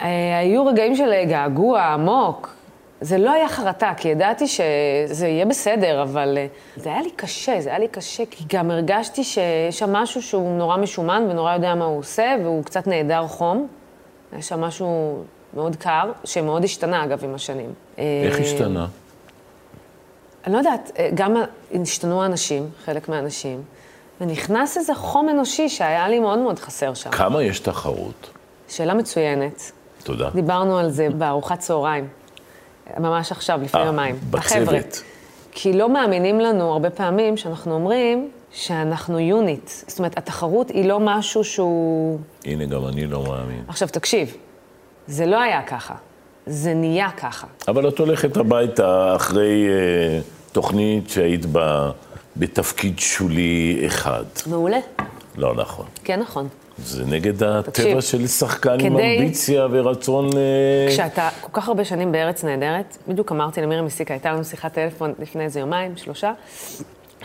אה, 0.00 0.38
היו 0.38 0.66
רגעים 0.66 0.96
של 0.96 1.24
געגוע 1.28 1.82
עמוק. 1.82 2.56
זה 3.00 3.18
לא 3.18 3.32
היה 3.32 3.48
חרטה, 3.48 3.92
כי 3.96 4.08
ידעתי 4.08 4.46
שזה 4.46 5.28
יהיה 5.28 5.46
בסדר, 5.46 6.02
אבל 6.02 6.38
אה, 6.38 6.46
זה 6.76 6.88
היה 6.88 7.02
לי 7.02 7.10
קשה, 7.10 7.60
זה 7.60 7.68
היה 7.68 7.78
לי 7.78 7.88
קשה, 7.88 8.22
כי 8.30 8.44
גם 8.48 8.70
הרגשתי 8.70 9.24
שיש 9.24 9.78
שם 9.78 9.92
משהו 9.92 10.22
שהוא 10.22 10.58
נורא 10.58 10.76
משומן 10.76 11.26
ונורא 11.30 11.52
יודע 11.52 11.74
מה 11.74 11.84
הוא 11.84 11.98
עושה, 11.98 12.36
והוא 12.42 12.64
קצת 12.64 12.86
נעדר 12.86 13.26
חום. 13.26 13.66
היה 14.32 14.42
שם 14.42 14.60
משהו 14.60 15.22
מאוד 15.54 15.76
קר, 15.76 16.12
שמאוד 16.24 16.64
השתנה, 16.64 17.04
אגב, 17.04 17.24
עם 17.24 17.34
השנים. 17.34 17.72
איך 17.98 18.38
אה, 18.38 18.42
השתנה? 18.42 18.86
אני 20.46 20.52
לא 20.52 20.58
יודעת, 20.58 20.90
אה, 20.98 21.08
גם 21.14 21.36
השתנו 21.82 22.22
האנשים, 22.22 22.68
חלק 22.84 23.08
מהאנשים, 23.08 23.62
ונכנס 24.20 24.76
איזה 24.76 24.94
חום 24.94 25.28
אנושי 25.28 25.68
שהיה 25.68 26.08
לי 26.08 26.20
מאוד 26.20 26.38
מאוד 26.38 26.58
חסר 26.58 26.94
שם. 26.94 27.10
כמה 27.10 27.42
יש 27.42 27.60
תחרות? 27.60 28.30
שאלה 28.68 28.94
מצוינת. 28.94 29.72
תודה. 30.06 30.30
דיברנו 30.34 30.78
על 30.78 30.90
זה 30.90 31.08
בארוחת 31.18 31.58
צהריים, 31.58 32.08
ממש 32.98 33.32
עכשיו, 33.32 33.60
לפני 33.62 33.80
אה, 33.80 33.86
יומיים. 33.86 34.16
בצוות. 34.30 34.44
החבר'ה. 34.44 34.78
כי 35.52 35.72
לא 35.72 35.92
מאמינים 35.92 36.40
לנו 36.40 36.72
הרבה 36.72 36.90
פעמים 36.90 37.36
שאנחנו 37.36 37.74
אומרים 37.74 38.30
שאנחנו 38.52 39.18
יוניט. 39.18 39.68
זאת 39.86 39.98
אומרת, 39.98 40.18
התחרות 40.18 40.70
היא 40.70 40.88
לא 40.88 41.00
משהו 41.00 41.44
שהוא... 41.44 42.18
הנה, 42.44 42.64
גם 42.64 42.86
אני 42.86 43.06
לא 43.06 43.22
מאמין. 43.22 43.64
עכשיו, 43.68 43.88
תקשיב, 43.88 44.36
זה 45.06 45.26
לא 45.26 45.40
היה 45.40 45.62
ככה. 45.62 45.94
זה 46.46 46.74
נהיה 46.74 47.10
ככה. 47.10 47.46
אבל 47.68 47.88
את 47.88 47.98
הולכת 47.98 48.36
הביתה 48.36 49.16
אחרי 49.16 49.68
אה, 49.68 50.20
תוכנית 50.52 51.10
שהיית 51.10 51.46
בה 51.46 51.90
בתפקיד 52.36 52.98
שולי 52.98 53.82
אחד. 53.86 54.24
מעולה. 54.46 54.78
לא 55.36 55.54
נכון. 55.54 55.86
כן, 56.04 56.20
נכון. 56.20 56.48
זה 56.84 57.04
נגד 57.06 57.42
הטבע 57.42 58.00
של 58.00 58.26
שחקן 58.26 58.76
עם 58.80 58.98
אמביציה 58.98 59.66
ורצון... 59.70 60.30
אה, 60.36 60.92
כשאתה 60.92 61.28
כל 61.40 61.60
כך 61.60 61.68
הרבה 61.68 61.84
שנים 61.84 62.12
בארץ 62.12 62.44
נהדרת, 62.44 62.96
בדיוק 63.08 63.32
אמרתי 63.32 63.60
למירי 63.62 63.82
מסיקה, 63.82 64.14
הייתה 64.14 64.32
לנו 64.32 64.44
שיחת 64.44 64.72
טלפון 64.72 65.12
לפני 65.18 65.44
איזה 65.44 65.60
יומיים, 65.60 65.92
שלושה, 65.96 66.32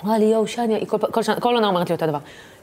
אמרה 0.05 0.17
לי, 0.17 0.25
יואו, 0.25 0.45
היא 0.57 0.87
כל, 0.87 0.97
פ- 0.97 1.11
כל, 1.11 1.23
שנה- 1.23 1.39
כל 1.39 1.55
עונה 1.55 1.67
אומרת 1.67 1.89
לי 1.89 1.95
אותה 1.95 2.07
דבר. 2.07 2.17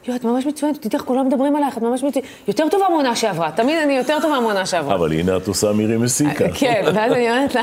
יואו, 0.07 0.17
את 0.17 0.23
ממש 0.23 0.45
מצוינת, 0.45 0.81
תדעי 0.81 0.97
איך 0.99 1.07
כולם 1.07 1.27
מדברים 1.27 1.55
עלייך, 1.55 1.77
את 1.77 1.81
ממש 1.81 2.03
מצוינת, 2.03 2.27
יותר 2.47 2.69
טובה 2.71 2.85
מעונה 2.89 3.15
שעברה, 3.15 3.51
תמיד 3.55 3.77
אני 3.83 3.97
יותר 3.97 4.17
טובה 4.21 4.39
מעונה 4.39 4.65
שעברה. 4.65 4.95
אבל 4.95 5.11
הנה 5.13 5.37
את 5.37 5.47
עושה 5.47 5.71
מירי 5.71 5.97
מסיקה. 5.97 6.45
כן, 6.59 6.81
ואז 6.85 7.11
אני 7.11 7.29
אומרת 7.31 7.55
לה, 7.55 7.61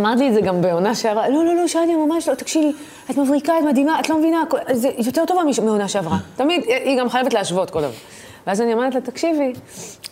אמרת 0.00 0.18
לי 0.18 0.28
את 0.28 0.34
זה 0.34 0.40
גם 0.40 0.62
בעונה 0.62 0.94
שעברה, 0.94 1.28
לא, 1.28 1.44
לא, 1.44 1.54
לא, 1.54 1.66
שני, 1.66 1.94
ממש 2.06 2.28
לא, 2.28 2.34
תקשיבי, 2.34 2.72
את 3.10 3.16
מבריקה, 3.16 3.52
את 3.58 3.64
מדהימה, 3.70 4.00
את 4.00 4.08
לא 4.10 4.18
מבינה, 4.18 4.42
זה 4.72 4.88
יותר 5.06 5.24
טובה 5.26 5.40
מעונה 5.64 5.88
שעברה. 5.88 6.16
תמיד, 6.36 6.62
היא 6.84 6.98
גם 7.00 7.08
חייבת 7.10 7.34
להשוות 7.34 7.70
כל 7.70 7.80
דבר. 7.80 7.90
ואז 8.46 8.60
אני 8.60 8.72
אומרת 8.72 8.94
לה, 8.94 9.00
תקשיבי, 9.00 9.52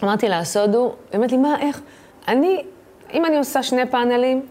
אמרתי 0.05 0.29
לה, 0.29 0.39
הסוד 0.39 0.75
הוא, 0.75 0.85
היא 0.85 1.17
אומרת 1.17 1.33
לי, 1.33 1.39
מה, 1.39 1.61
איך? 1.61 1.81
אני, 2.29 2.65
אם 3.13 3.27
אני 3.27 3.39
עושה 3.39 3.63
שני 3.63 3.87
פאנלים, 3.87 4.47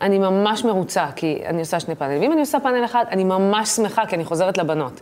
אני 0.00 0.18
ממש 0.18 0.64
מרוצה, 0.64 1.06
כי 1.16 1.42
אני 1.46 1.60
עושה 1.60 1.80
שני 1.80 1.94
פאנלים. 1.94 2.20
ואם 2.22 2.32
אני 2.32 2.40
עושה 2.40 2.60
פאנל 2.60 2.84
אחד, 2.84 3.04
אני 3.10 3.24
ממש 3.24 3.68
שמחה, 3.68 4.06
כי 4.06 4.16
אני 4.16 4.24
חוזרת 4.24 4.58
לבנות. 4.58 5.00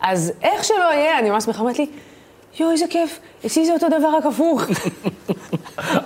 אז 0.00 0.32
איך 0.42 0.64
שלא 0.64 0.92
יהיה, 0.92 1.18
אני 1.18 1.30
ממש 1.30 1.44
שמחה, 1.44 1.60
אומרת 1.60 1.78
לי, 1.78 1.86
יואו, 2.60 2.70
איזה 2.70 2.84
כיף, 2.90 3.20
אצלי 3.46 3.66
זה 3.66 3.72
אותו 3.72 3.88
דבר, 3.88 4.16
רק 4.16 4.26
הפוך. 4.26 4.62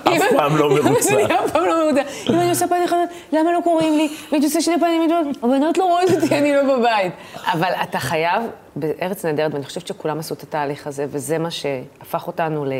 אף 0.03 0.23
פעם 0.37 0.57
לא 0.57 0.69
מרוצה. 0.69 1.13
אני 1.13 1.25
אף 1.35 1.51
פעם 1.51 1.65
לא 1.65 1.85
מרוצה. 1.85 2.01
אם 2.29 2.39
אני 2.39 2.49
עושה 2.49 2.67
פאנל 2.67 2.85
אחד, 2.85 2.97
למה 3.31 3.51
לא 3.51 3.59
קוראים 3.63 3.97
לי? 3.97 4.09
והייתי 4.31 4.47
עושה 4.47 4.61
שני 4.61 4.75
אומרת, 4.75 5.37
הבנות 5.43 5.77
לא 5.77 5.83
רואות 5.83 6.11
אותי, 6.11 6.37
אני 6.37 6.53
לא 6.53 6.77
בבית. 6.77 7.13
אבל 7.45 7.71
אתה 7.83 7.99
חייב, 7.99 8.43
בארץ 8.75 9.25
נהדרת, 9.25 9.53
ואני 9.53 9.65
חושבת 9.65 9.87
שכולם 9.87 10.19
עשו 10.19 10.33
את 10.33 10.43
התהליך 10.43 10.87
הזה, 10.87 11.05
וזה 11.09 11.37
מה 11.37 11.51
שהפך 11.51 12.27
אותנו 12.27 12.65
ל... 12.65 12.71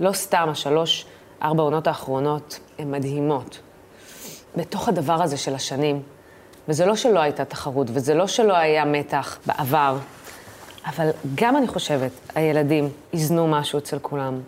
לא 0.00 0.12
סתם, 0.12 0.48
השלוש, 0.50 1.06
ארבע 1.42 1.62
עונות 1.62 1.86
האחרונות 1.86 2.60
הן 2.78 2.90
מדהימות. 2.90 3.58
בתוך 4.56 4.88
הדבר 4.88 5.22
הזה 5.22 5.36
של 5.36 5.54
השנים, 5.54 6.02
וזה 6.68 6.86
לא 6.86 6.96
שלא 6.96 7.20
הייתה 7.20 7.44
תחרות, 7.44 7.86
וזה 7.92 8.14
לא 8.14 8.26
שלא 8.26 8.56
היה 8.56 8.84
מתח 8.84 9.38
בעבר, 9.46 9.96
אבל 10.86 11.10
גם 11.34 11.56
אני 11.56 11.68
חושבת, 11.68 12.10
הילדים 12.34 12.88
איזנו 13.12 13.48
משהו 13.48 13.78
אצל 13.78 13.98
כולם. 13.98 14.40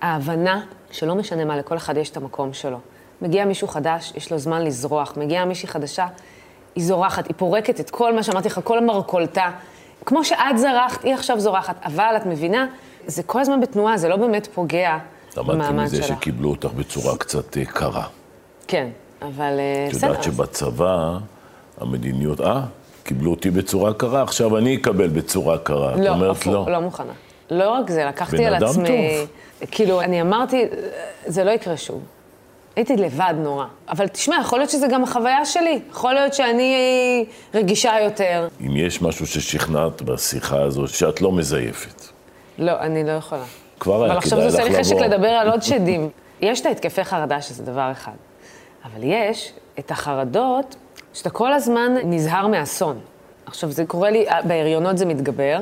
ההבנה 0.00 0.60
שלא 0.90 1.14
משנה 1.14 1.44
מה, 1.44 1.56
לכל 1.56 1.76
אחד 1.76 1.96
יש 1.96 2.10
את 2.10 2.16
המקום 2.16 2.52
שלו. 2.52 2.78
מגיע 3.22 3.44
מישהו 3.44 3.68
חדש, 3.68 4.12
יש 4.16 4.32
לו 4.32 4.38
זמן 4.38 4.62
לזרוח. 4.62 5.12
מגיעה 5.16 5.44
מישהי 5.44 5.68
חדשה, 5.68 6.06
היא 6.74 6.84
זורחת, 6.84 7.26
היא 7.26 7.34
פורקת 7.36 7.80
את 7.80 7.90
כל 7.90 8.14
מה 8.14 8.22
שאמרתי 8.22 8.48
לך, 8.48 8.60
כל 8.64 8.78
המרכולתה. 8.78 9.50
כמו 10.06 10.24
שאת 10.24 10.58
זרחת, 10.58 11.04
היא 11.04 11.14
עכשיו 11.14 11.40
זורחת. 11.40 11.76
אבל 11.84 12.14
את 12.16 12.26
מבינה, 12.26 12.66
זה 13.06 13.22
כל 13.22 13.40
הזמן 13.40 13.60
בתנועה, 13.60 13.98
זה 13.98 14.08
לא 14.08 14.16
באמת 14.16 14.48
פוגע 14.54 14.98
במעמד 15.36 15.60
שלך. 15.60 15.70
למדתי 15.70 15.96
מזה 15.96 16.02
שקיבלו 16.02 16.50
אותך 16.50 16.68
בצורה 16.68 17.16
קצת 17.16 17.56
אה, 17.56 17.64
קרה. 17.64 18.04
כן, 18.68 18.88
אבל 19.22 19.58
אה, 19.58 19.88
בסדר. 19.90 20.06
את 20.06 20.10
יודעת 20.10 20.22
שבצבא, 20.22 21.18
המדיניות, 21.80 22.40
אה, 22.40 22.62
קיבלו 23.02 23.30
אותי 23.30 23.50
בצורה 23.50 23.94
קרה, 23.94 24.22
עכשיו 24.22 24.58
אני 24.58 24.76
אקבל 24.76 25.08
בצורה 25.08 25.58
קרה. 25.58 25.96
לא, 25.96 26.30
הפוך, 26.30 26.46
לא, 26.46 26.72
לא 26.72 26.80
מוכנה. 26.80 27.12
לא 27.50 27.70
רק 27.70 27.90
זה, 27.90 28.04
לקחתי 28.04 28.46
על 28.46 28.54
עצמי... 28.54 28.84
בן 28.84 28.94
אדם 28.94 28.96
טוב. 29.18 29.28
כאילו, 29.70 30.00
אני 30.00 30.20
אמרתי, 30.20 30.64
זה 31.26 31.44
לא 31.44 31.50
יקרה 31.50 31.76
שוב. 31.76 32.02
הייתי 32.76 32.96
לבד 32.96 33.34
נורא. 33.36 33.64
אבל 33.88 34.08
תשמע, 34.08 34.36
יכול 34.40 34.58
להיות 34.58 34.70
שזה 34.70 34.86
גם 34.88 35.04
החוויה 35.04 35.44
שלי. 35.44 35.80
יכול 35.90 36.12
להיות 36.12 36.34
שאני 36.34 37.24
רגישה 37.54 37.94
יותר. 38.04 38.48
אם 38.60 38.76
יש 38.76 39.02
משהו 39.02 39.26
ששכנעת 39.26 40.02
בשיחה 40.02 40.62
הזו, 40.62 40.88
שאת 40.88 41.20
לא 41.20 41.32
מזייפת. 41.32 42.02
לא, 42.58 42.72
אני 42.80 43.04
לא 43.04 43.12
יכולה. 43.12 43.44
כבר 43.80 44.04
היה 44.04 44.20
כדאי 44.20 44.26
לך 44.26 44.32
לבוא. 44.32 44.38
אבל 44.38 44.46
עכשיו 44.46 44.50
זה 44.50 44.62
עושה 44.62 44.78
לי 44.78 44.84
חשק 44.84 44.96
לדבר 44.96 45.28
על 45.28 45.50
עוד 45.50 45.62
שדים. 45.62 46.10
יש 46.40 46.60
את 46.60 46.66
ההתקפי 46.66 47.04
חרדה, 47.04 47.40
שזה 47.40 47.62
דבר 47.62 47.92
אחד. 47.92 48.12
אבל 48.84 49.00
יש 49.02 49.52
את 49.78 49.90
החרדות 49.90 50.76
שאתה 51.12 51.30
כל 51.30 51.52
הזמן 51.52 51.92
נזהר 52.04 52.46
מאסון. 52.46 52.98
עכשיו, 53.46 53.70
זה 53.70 53.84
קורה 53.84 54.10
לי, 54.10 54.26
בהריונות 54.44 54.98
זה 54.98 55.06
מתגבר, 55.06 55.58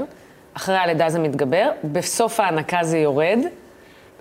אחרי 0.54 0.76
הלידה 0.76 1.08
זה 1.08 1.18
מתגבר, 1.18 1.70
בסוף 1.84 2.40
ההנקה 2.40 2.78
זה 2.82 2.98
יורד, 2.98 3.38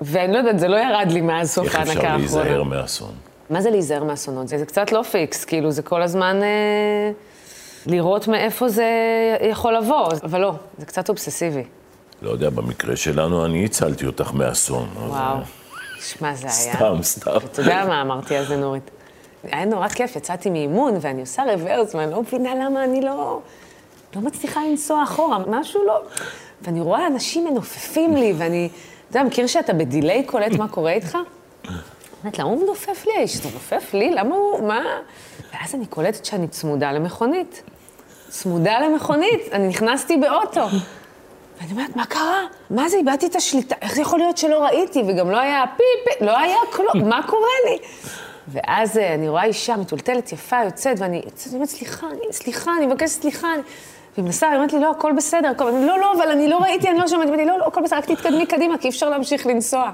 ואני 0.03 0.33
לא 0.33 0.37
יודעת, 0.37 0.59
זה 0.59 0.67
לא 0.67 0.77
ירד 0.77 1.11
לי 1.11 1.21
מאז 1.21 1.51
סוף 1.51 1.75
ההנקה 1.75 1.91
האחרונה. 1.91 2.15
איך 2.15 2.23
אפשר 2.23 2.37
להיזהר 2.37 2.63
מאסון? 2.63 3.11
מה 3.49 3.61
זה 3.61 3.69
להיזהר 3.69 4.03
מאסונות? 4.03 4.47
זה, 4.47 4.57
זה 4.57 4.65
קצת 4.65 4.91
לא 4.91 5.01
פיקס, 5.03 5.45
כאילו, 5.45 5.71
זה 5.71 5.81
כל 5.81 6.01
הזמן 6.01 6.39
אה, 6.43 7.11
לראות 7.85 8.27
מאיפה 8.27 8.69
זה 8.69 8.85
יכול 9.41 9.77
לבוא, 9.77 10.07
אבל 10.23 10.41
לא, 10.41 10.53
זה 10.77 10.85
קצת 10.85 11.09
אובססיבי. 11.09 11.63
לא 12.21 12.29
יודע, 12.29 12.49
במקרה 12.49 12.95
שלנו 12.95 13.45
אני 13.45 13.65
הצלתי 13.65 14.05
אותך 14.05 14.33
מאסון. 14.33 14.87
וואו, 15.07 15.37
שמע, 16.01 16.35
זה 16.35 16.47
היה... 16.47 16.73
סתם, 16.75 17.03
סתם. 17.03 17.31
אתה 17.51 17.61
יודע 17.61 17.85
מה 17.87 18.01
אמרתי 18.01 18.35
על 18.35 18.45
זה, 18.45 18.57
נורית? 18.57 18.91
היה 19.43 19.65
נורא 19.65 19.87
כיף, 19.87 20.15
יצאתי 20.15 20.49
מאימון 20.49 20.97
ואני 21.01 21.21
עושה 21.21 21.43
רוורס, 21.43 21.95
ואני 21.95 22.11
לא 22.11 22.21
מבינה 22.21 22.55
למה 22.55 22.83
אני 22.83 23.01
לא, 23.01 23.39
לא 24.15 24.21
מצליחה 24.21 24.61
לנסוע 24.69 25.03
אחורה, 25.03 25.37
משהו 25.47 25.85
לא... 25.87 26.01
ואני 26.61 26.81
רואה 26.81 27.07
אנשים 27.07 27.45
מנופפים 27.45 28.15
לי, 28.15 28.33
ואני... 28.37 28.69
אתה 29.13 29.19
יודע, 29.19 29.29
מכיר 29.29 29.47
שאתה 29.47 29.73
בדיליי 29.73 30.23
קולט 30.23 30.51
מה 30.51 30.67
קורה 30.67 30.91
איתך? 30.91 31.17
אומרת, 32.23 32.39
למה 32.39 32.49
הוא 32.49 32.63
מנופף 32.63 33.05
לי 33.05 33.11
האיש? 33.17 33.35
זה 33.35 33.49
מנופף 33.49 33.93
לי? 33.93 34.11
למה 34.11 34.35
הוא... 34.35 34.67
מה? 34.67 34.81
ואז 35.53 35.75
אני 35.75 35.85
קולטת 35.85 36.25
שאני 36.25 36.47
צמודה 36.47 36.91
למכונית. 36.91 37.63
צמודה 38.29 38.79
למכונית, 38.79 39.41
אני 39.51 39.67
נכנסתי 39.67 40.17
באוטו. 40.17 40.65
ואני 41.61 41.71
אומרת, 41.71 41.95
מה 41.95 42.05
קרה? 42.05 42.41
מה 42.69 42.89
זה, 42.89 42.97
איבדתי 42.97 43.25
את 43.25 43.35
השליטה, 43.35 43.75
איך 43.81 43.95
זה 43.95 44.01
יכול 44.01 44.19
להיות 44.19 44.37
שלא 44.37 44.63
ראיתי? 44.63 45.03
וגם 45.07 45.31
לא 45.31 45.39
היה 45.39 45.63
פי 45.77 45.83
פי, 46.05 46.25
לא 46.25 46.39
היה 46.39 46.57
כלום, 46.71 47.09
מה 47.09 47.21
קורה 47.27 47.47
לי? 47.69 47.77
ואז 48.47 48.97
אה, 48.97 49.13
אני 49.13 49.29
רואה 49.29 49.43
אישה 49.43 49.77
מטולטלת, 49.77 50.31
יפה, 50.31 50.63
יוצאת, 50.65 50.99
ואני 50.99 51.21
יוצאת, 51.25 51.47
אני 51.47 51.55
אומרת, 51.55 51.69
סליחה, 51.69 52.07
אני, 52.07 52.33
סליחה, 52.33 52.71
אני 52.77 52.85
מבקשת 52.85 53.21
סליחה. 53.21 53.47
והיא 54.13 54.25
מנסה, 54.25 54.47
היא 54.47 54.55
אומרת 54.55 54.73
לי, 54.73 54.79
לא, 54.79 54.91
הכל 54.91 55.11
בסדר, 55.17 55.47
הכל... 55.47 55.65
בסדר. 55.65 55.85
לא, 55.85 55.99
לא, 55.99 56.13
אבל 56.13 56.31
אני 56.31 56.47
לא 56.47 56.57
ראיתי, 56.57 56.89
אני 56.89 56.97
לא 56.97 57.07
שמעתי, 57.07 57.29
אמרתי, 57.29 57.45
לא, 57.45 57.59
לא, 57.59 57.67
הכל 57.67 57.81
בסדר, 57.81 57.97
רק 57.97 58.05
תתקדמי 58.05 58.45
קדימה, 58.45 58.77
כי 58.77 58.87
אי 58.87 58.89
אפשר 58.89 59.09
להמשיך 59.09 59.47
לנסוע. 59.47 59.91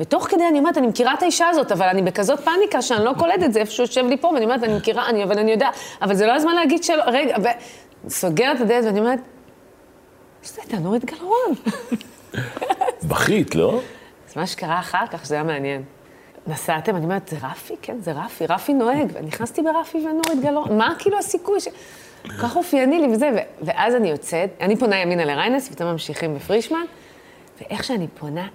ותוך 0.00 0.26
כדי 0.28 0.48
אני 0.48 0.58
אומרת, 0.58 0.78
אני 0.78 0.86
מכירה 0.86 1.14
את 1.14 1.22
האישה 1.22 1.48
הזאת, 1.48 1.72
אבל 1.72 1.86
אני 1.86 2.02
בכזאת 2.02 2.40
פאניקה 2.40 2.82
שאני 2.82 3.04
לא 3.04 3.12
קולטת 3.18 3.52
זה, 3.52 3.60
איפה 3.60 3.72
שהוא 3.72 3.84
יושב 3.84 4.06
לי 4.06 4.16
פה, 4.16 4.28
ואני 4.28 4.44
אומרת, 4.44 4.64
אני 4.64 4.76
מכירה, 4.76 5.08
אני, 5.08 5.24
אבל 5.24 5.38
אני 5.38 5.50
יודעת, 5.50 5.74
אבל 6.02 6.14
זה 6.14 6.26
לא 6.26 6.32
הזמן 6.32 6.54
להגיד 6.54 6.84
שלא, 6.84 7.02
רגע, 7.06 7.36
וסוגרת 8.04 8.56
את 8.56 8.60
הדלת, 8.60 8.84
ואני 8.84 9.00
אומרת, 9.00 9.18
זה 10.42 10.60
הייתה 10.62 10.76
נורית 10.78 11.04
גלרון. 11.04 11.54
בכית, 13.08 13.54
לא? 13.54 13.80
זה 14.28 14.40
מה 14.40 14.46
שקרה 14.46 14.78
אחר 14.78 15.06
כך, 15.10 15.24
שזה 15.24 15.34
היה 15.34 15.44
מעניין. 15.44 15.82
נסעתם, 16.46 16.96
אני 16.96 17.04
אומרת, 17.04 17.28
זה 17.28 17.36
רפי? 17.42 17.74
כן, 17.82 17.96
זה 18.00 18.12
רפי, 18.12 18.46
רפי 18.46 18.74
נוהג. 18.74 19.12
ונכנסתי 19.12 19.62
ברפי 19.62 19.98
ונורית 19.98 20.40
גלרון, 20.42 20.78
מה 20.78 20.94
כאילו 20.98 21.18
הסיכוי 21.18 21.60
ש... 21.60 21.68
כל 22.22 22.32
כך 22.32 22.56
אופייני 22.56 22.98
לי 22.98 23.14
וזה, 23.14 23.30
ואז 23.62 23.94
אני 23.94 24.10
יוצאת, 24.10 24.50
אני 24.60 24.76
פונה 24.76 24.96
ימינה 24.96 25.24
לריינס, 25.24 25.68
ואתם 25.70 25.86
ממשיכים 25.86 26.34
בפרישמן, 26.34 26.84
ואיך 27.60 27.84
שאני 27.84 28.08
פונה, 28.18 28.48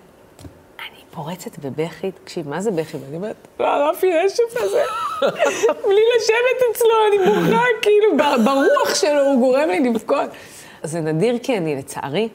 אני 0.80 1.00
פורצת 1.12 1.60
בבכי, 1.60 2.12
תקשיב, 2.12 2.50
מה 2.50 2.62
זה 2.62 2.72
בכי? 2.72 2.98
ואני 2.98 3.16
אומרת, 3.16 3.36
לא, 3.60 3.90
רפי 3.90 4.08
רשף 4.26 4.58
הזה, 4.58 4.84
בלי 5.88 6.02
לשבת 6.18 6.72
אצלו, 6.72 6.90
אני 7.08 7.18
בוכה, 7.18 7.64
כאילו, 7.82 8.18
ברוח 8.46 8.96
שלו, 8.96 9.22
הוא 9.22 9.40
גורם 9.40 9.70
לי 9.70 9.90
לבכות. 9.90 10.30
זה 10.84 11.00
נדיר 11.00 11.38
כי 11.44 11.58
אני, 11.58 11.76
לצערי... 11.76 12.30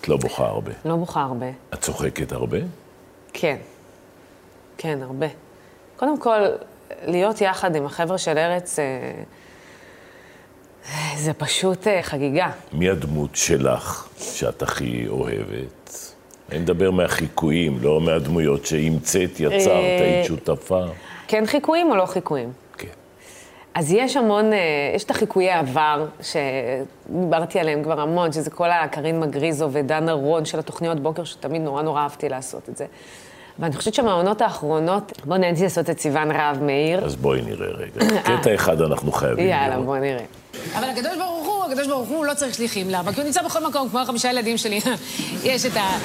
את 0.00 0.08
לא 0.08 0.16
בוכה 0.16 0.44
הרבה. 0.44 0.72
לא 0.84 0.96
בוכה 0.96 1.22
הרבה. 1.22 1.46
את 1.74 1.80
צוחקת 1.80 2.32
הרבה? 2.32 2.58
כן. 3.32 3.56
כן, 4.78 4.98
הרבה. 5.02 5.26
קודם 5.96 6.18
כל, 6.18 6.40
להיות 7.06 7.40
יחד 7.40 7.76
עם 7.76 7.86
החבר'ה 7.86 8.18
של 8.18 8.38
ארץ, 8.38 8.78
אה, 8.78 8.84
זה 11.16 11.32
פשוט 11.32 11.86
אה, 11.86 12.02
חגיגה. 12.02 12.50
מי 12.72 12.88
הדמות 12.90 13.36
שלך 13.36 14.08
שאת 14.18 14.62
הכי 14.62 15.08
אוהבת? 15.08 16.12
אני 16.50 16.58
מדבר 16.58 16.90
מהחיקויים, 16.90 17.78
לא 17.80 18.00
מהדמויות 18.00 18.66
שהמצאת, 18.66 19.40
יצרת, 19.40 19.68
אה, 19.68 19.98
היית 20.00 20.26
שותפה. 20.26 20.84
כן 21.28 21.46
חיקויים 21.46 21.90
או 21.90 21.96
לא 21.96 22.06
חיקויים? 22.06 22.52
כן. 22.78 22.88
אז 23.74 23.92
יש 23.92 24.16
המון, 24.16 24.50
יש 24.94 25.04
את 25.04 25.10
החיקויי 25.10 25.50
עבר, 25.50 26.06
שדיברתי 26.20 27.58
עליהם 27.58 27.82
כבר 27.82 28.00
המון, 28.00 28.32
שזה 28.32 28.50
כל 28.50 28.70
הקרין 28.70 29.20
מגריזו 29.20 29.68
ודנה 29.72 30.12
רון 30.12 30.44
של 30.44 30.58
התוכניות 30.58 31.00
בוקר, 31.00 31.24
שתמיד 31.24 31.62
נורא 31.62 31.82
נורא 31.82 32.00
אהבתי 32.00 32.28
לעשות 32.28 32.68
את 32.68 32.76
זה. 32.76 32.86
ואני 33.58 33.76
חושבת 33.76 33.94
שהמעונות 33.94 34.40
האחרונות, 34.42 35.12
בואו 35.24 35.38
נהניתי 35.38 35.62
לעשות 35.62 35.90
את 35.90 36.00
סיוון 36.00 36.30
רהב 36.30 36.62
מאיר. 36.62 37.04
אז 37.04 37.16
בואי 37.16 37.42
נראה 37.42 37.68
רגע. 37.68 38.20
קטע 38.22 38.54
אחד 38.54 38.80
אנחנו 38.80 39.12
חייבים 39.12 39.46
לראות. 39.46 39.60
יאללה, 39.62 39.80
בואו 39.80 40.00
נראה. 40.00 40.24
אבל 40.78 40.88
הקדוש 40.88 41.16
ברוך 41.18 41.46
הוא, 41.46 41.64
הקדוש 41.64 41.86
ברוך 41.86 42.08
הוא 42.08 42.24
לא 42.24 42.34
צריך 42.34 42.54
שליחים. 42.54 42.90
למה? 42.90 43.12
כי 43.12 43.20
הוא 43.20 43.26
נמצא 43.26 43.42
בכל 43.42 43.66
מקום, 43.66 43.88
כמו 43.88 44.00
החמישה 44.00 44.30
ילדים 44.30 44.56
שלי. 44.56 44.80
יש 45.44 45.66
את 45.66 45.76
ה... 45.76 45.98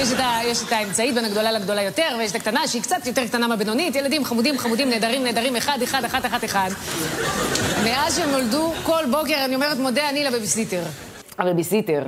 יש 0.00 0.12
את, 0.12 0.18
ה, 0.18 0.38
יש 0.44 0.62
את 0.62 0.72
האמצעית 0.72 1.14
בין 1.14 1.24
הגדולה 1.24 1.52
לגדולה 1.52 1.82
יותר, 1.82 2.16
ויש 2.18 2.30
את 2.30 2.36
הקטנה 2.36 2.68
שהיא 2.68 2.82
קצת 2.82 3.06
יותר 3.06 3.26
קטנה 3.26 3.48
מהבינונית. 3.48 3.96
ילדים 3.96 4.24
חמודים, 4.24 4.58
חמודים, 4.58 4.90
נהדרים, 4.90 5.24
נהדרים, 5.24 5.56
אחד, 5.56 5.78
אחד, 5.82 6.04
אחת, 6.04 6.26
אחת, 6.26 6.44
אחד. 6.44 6.70
מאז 7.84 8.16
שהם 8.16 8.30
נולדו, 8.30 8.72
כל 8.82 9.04
בוקר 9.10 9.44
אני 9.44 9.54
אומרת, 9.54 9.78
מודה 9.78 10.08
אני 10.08 10.24
לבייביסיטר. 10.24 10.82
הבייביסיטר. 11.38 12.02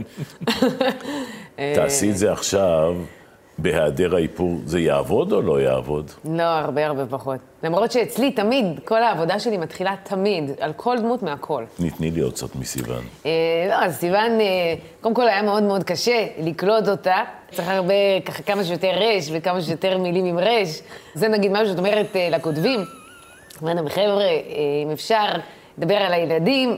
תעשי 1.74 2.10
את 2.10 2.18
זה 2.18 2.32
עכשיו. 2.32 2.94
בהיעדר 3.58 4.16
האיפור 4.16 4.58
זה 4.64 4.80
יעבוד 4.80 5.32
או 5.32 5.42
לא 5.42 5.60
יעבוד? 5.60 6.10
לא, 6.24 6.42
הרבה 6.42 6.86
הרבה 6.86 7.06
פחות. 7.06 7.40
למרות 7.62 7.92
שאצלי 7.92 8.32
תמיד, 8.32 8.66
כל 8.84 9.02
העבודה 9.02 9.38
שלי 9.38 9.56
מתחילה 9.56 9.94
תמיד, 10.02 10.50
על 10.60 10.72
כל 10.72 10.98
דמות 10.98 11.22
מהכל. 11.22 11.64
ניתני 11.78 12.10
לי 12.10 12.20
עוד 12.20 12.32
קצת 12.32 12.56
מסיוון. 12.56 13.04
אה, 13.26 13.30
לא, 13.68 13.74
אז 13.74 13.96
סיוון, 13.96 14.40
אה, 14.40 14.74
קודם 15.00 15.14
כל 15.14 15.28
היה 15.28 15.42
מאוד 15.42 15.62
מאוד 15.62 15.84
קשה 15.84 16.26
לקלוט 16.38 16.88
אותה. 16.88 17.16
צריך 17.50 17.68
הרבה, 17.68 17.94
ככה 18.24 18.42
כמה 18.42 18.64
שיותר 18.64 18.90
רש 18.90 19.30
וכמה 19.32 19.62
שיותר 19.62 19.98
מילים 19.98 20.24
עם 20.24 20.38
רש. 20.38 20.80
זה 21.14 21.28
נגיד 21.28 21.52
משהו 21.52 21.68
שאת 21.68 21.78
אומרת 21.78 22.16
אה, 22.16 22.28
לכותבים. 22.30 22.80
אומרת 23.62 23.92
חבר'ה, 23.92 24.28
אם 24.84 24.90
אפשר, 24.90 25.26
לדבר 25.78 25.96
על 25.96 26.12
הילדים, 26.12 26.76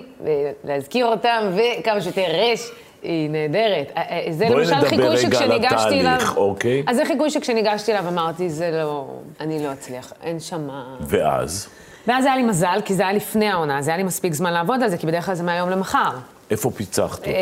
להזכיר 0.64 1.06
אותם, 1.06 1.50
וכמה 1.52 2.00
שיותר 2.00 2.24
רש. 2.28 2.70
היא 3.06 3.30
נהדרת. 3.30 3.92
אה, 3.96 4.02
אה, 4.02 4.32
זה 4.32 4.48
למשל 4.48 4.88
חיקוי 4.88 5.18
שכשניגשתי 5.18 6.00
אליו... 6.00 6.18
אוקיי. 6.36 6.82
אז 6.86 6.96
זה 6.96 7.04
חיקוי 7.04 7.30
שכשניגשתי 7.30 7.92
אליו 7.92 8.08
אמרתי, 8.08 8.50
זה 8.50 8.70
לא... 8.70 9.06
אני 9.40 9.64
לא 9.64 9.72
אצליח, 9.72 10.12
אין 10.22 10.40
שם... 10.40 10.68
ואז? 11.00 11.68
ואז 12.06 12.24
היה 12.24 12.36
לי 12.36 12.42
מזל, 12.42 12.78
כי 12.84 12.94
זה 12.94 13.02
היה 13.02 13.12
לפני 13.12 13.48
העונה, 13.48 13.78
אז 13.78 13.88
היה 13.88 13.96
לי 13.96 14.02
מספיק 14.02 14.32
זמן 14.32 14.52
לעבוד 14.52 14.82
על 14.82 14.88
זה, 14.88 14.98
כי 14.98 15.06
בדרך 15.06 15.26
כלל 15.26 15.34
זה 15.34 15.42
מהיום 15.42 15.70
למחר. 15.70 16.10
איפה 16.50 16.70
פיצחת 16.70 17.18
אותה? 17.18 17.30
אה, 17.30 17.36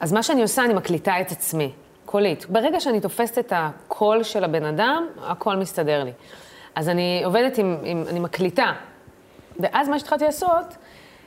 אז 0.00 0.12
מה 0.12 0.22
שאני 0.22 0.42
עושה, 0.42 0.64
אני 0.64 0.74
מקליטה 0.74 1.20
את 1.20 1.32
עצמי, 1.32 1.72
קולית. 2.06 2.46
ברגע 2.48 2.80
שאני 2.80 3.00
תופסת 3.00 3.38
את 3.38 3.52
הקול 3.56 4.22
של 4.22 4.44
הבן 4.44 4.64
אדם, 4.64 5.06
הכל 5.26 5.56
מסתדר 5.56 6.04
לי. 6.04 6.12
אז 6.74 6.88
אני 6.88 7.22
עובדת 7.24 7.58
עם, 7.58 7.76
עם 7.84 8.04
אני 8.08 8.20
מקליטה. 8.20 8.72
ואז 9.60 9.88
מה 9.88 9.98
שהתחלתי 9.98 10.24
לעשות, 10.24 10.76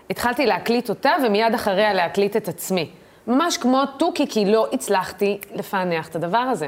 התחלתי 0.10 0.46
להקליט 0.46 0.90
אותה, 0.90 1.12
ומיד 1.26 1.54
אחריה 1.56 1.94
להקליט 1.94 2.38
את 2.38 2.48
עצמי. 2.48 2.90
ממש 3.28 3.58
כמו 3.58 3.82
תוכי, 3.98 4.28
כי 4.28 4.46
לא 4.46 4.68
הצלחתי 4.74 5.38
לפענח 5.56 6.08
את 6.08 6.16
הדבר 6.16 6.38
הזה. 6.38 6.68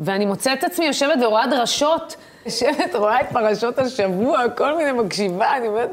ואני 0.00 0.26
מוצאת 0.26 0.58
את 0.58 0.64
עצמי 0.64 0.86
יושבת 0.86 1.22
ורואה 1.22 1.46
דרשות, 1.46 2.16
יושבת, 2.46 2.94
רואה 2.94 3.20
את 3.20 3.26
פרשות 3.32 3.78
השבוע, 3.78 4.48
כל 4.48 4.76
מיני 4.76 4.92
מקשיבה, 4.92 5.56
אני 5.56 5.68
אומרת... 5.68 5.90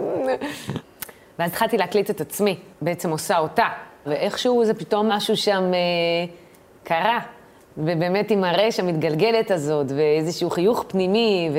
ואז 1.39 1.52
התחלתי 1.52 1.78
להקליט 1.78 2.10
את 2.10 2.21
עצמי, 2.21 2.60
בעצם 2.82 3.10
עושה 3.10 3.38
אותה. 3.38 3.65
ואיכשהו 4.06 4.65
זה 4.65 4.74
פתאום 4.74 5.10
משהו 5.10 5.38
שם 5.38 5.63
אה, 5.74 6.34
קרה. 6.84 7.19
ובאמת 7.78 8.32
עם 8.32 8.43
הרש 8.43 8.80
המתגלגלת 8.80 9.52
הזאת, 9.52 9.86
ואיזשהו 9.95 10.50
חיוך 10.50 10.86
פנימי, 10.88 11.50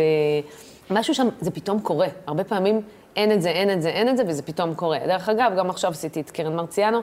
ומשהו 0.90 1.14
שם, 1.14 1.28
זה 1.40 1.50
פתאום 1.50 1.80
קורה. 1.80 2.06
הרבה 2.26 2.44
פעמים 2.44 2.80
אין 3.16 3.32
את 3.32 3.42
זה, 3.42 3.48
אין 3.48 3.70
את 3.70 3.82
זה, 3.82 3.88
אין 3.88 4.08
את 4.08 4.16
זה, 4.16 4.22
וזה 4.26 4.42
פתאום 4.42 4.74
קורה. 4.74 4.98
דרך 5.06 5.28
אגב, 5.28 5.52
גם 5.58 5.70
עכשיו 5.70 5.90
עשיתי 5.90 6.20
את 6.20 6.30
קרן 6.30 6.56
מרציאנו. 6.56 7.00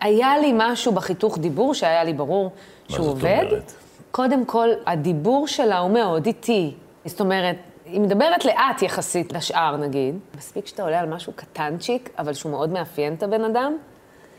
היה 0.00 0.38
לי 0.38 0.52
משהו 0.54 0.92
בחיתוך 0.92 1.38
דיבור 1.38 1.74
שהיה 1.74 2.04
לי 2.04 2.12
ברור 2.12 2.50
שהוא 2.88 3.06
עובד. 3.08 3.24
מה 3.24 3.42
זאת 3.42 3.50
אומרת? 3.52 3.72
קודם 4.10 4.44
כל, 4.44 4.68
הדיבור 4.86 5.46
שלה 5.46 5.78
הוא 5.78 5.90
מאוד 5.90 6.26
איטי. 6.26 6.74
זאת 7.04 7.20
אומרת, 7.20 7.56
היא 7.84 8.00
מדברת 8.00 8.44
לאט 8.44 8.82
יחסית 8.82 9.32
לשאר, 9.32 9.76
נגיד. 9.76 10.18
מספיק 10.38 10.66
שאתה 10.66 10.82
עולה 10.82 11.00
על 11.00 11.08
משהו 11.08 11.32
קטנצ'יק, 11.36 12.10
אבל 12.18 12.32
שהוא 12.32 12.52
מאוד 12.52 12.70
מאפיין 12.70 13.14
את 13.14 13.22
הבן 13.22 13.44
אדם, 13.44 13.76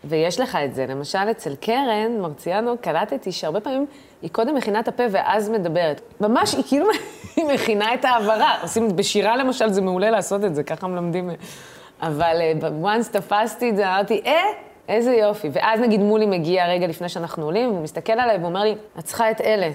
ויש 0.03 0.39
לך 0.39 0.57
את 0.65 0.75
זה. 0.75 0.85
למשל, 0.85 1.31
אצל 1.31 1.55
קרן 1.55 2.21
מרציאנו, 2.21 2.77
קלטתי 2.81 3.31
שהרבה 3.31 3.59
פעמים 3.59 3.85
היא 4.21 4.29
קודם 4.29 4.55
מכינה 4.55 4.79
את 4.79 4.87
הפה 4.87 5.03
ואז 5.11 5.49
מדברת. 5.49 6.01
ממש, 6.21 6.55
היא 6.55 6.63
כאילו, 6.67 6.85
היא 7.35 7.45
מכינה 7.45 7.93
את 7.93 8.05
ההעברה. 8.05 8.61
עושים, 8.61 8.95
בשירה 8.95 9.37
למשל 9.37 9.69
זה 9.69 9.81
מעולה 9.81 10.09
לעשות 10.09 10.45
את 10.45 10.55
זה, 10.55 10.63
ככה 10.63 10.87
מלמדים. 10.87 11.29
אבל 12.01 12.37
uh, 12.61 12.85
once 12.85 13.11
תפסתי 13.11 13.69
את 13.69 13.75
זה, 13.75 13.87
אמרתי, 13.87 14.21
אה, 14.25 14.43
איזה 14.91 15.11
יופי. 15.11 15.49
ואז 15.53 15.79
נגיד 15.79 15.99
מולי 15.99 16.25
מגיע 16.25 16.67
רגע 16.67 16.87
לפני 16.87 17.09
שאנחנו 17.09 17.45
עולים, 17.45 17.69
והוא 17.69 17.83
מסתכל 17.83 18.13
עליי 18.13 18.37
ואומר 18.37 18.63
לי, 18.63 18.75
את 18.99 19.03
צריכה 19.03 19.31
את 19.31 19.41
אלה. 19.41 19.69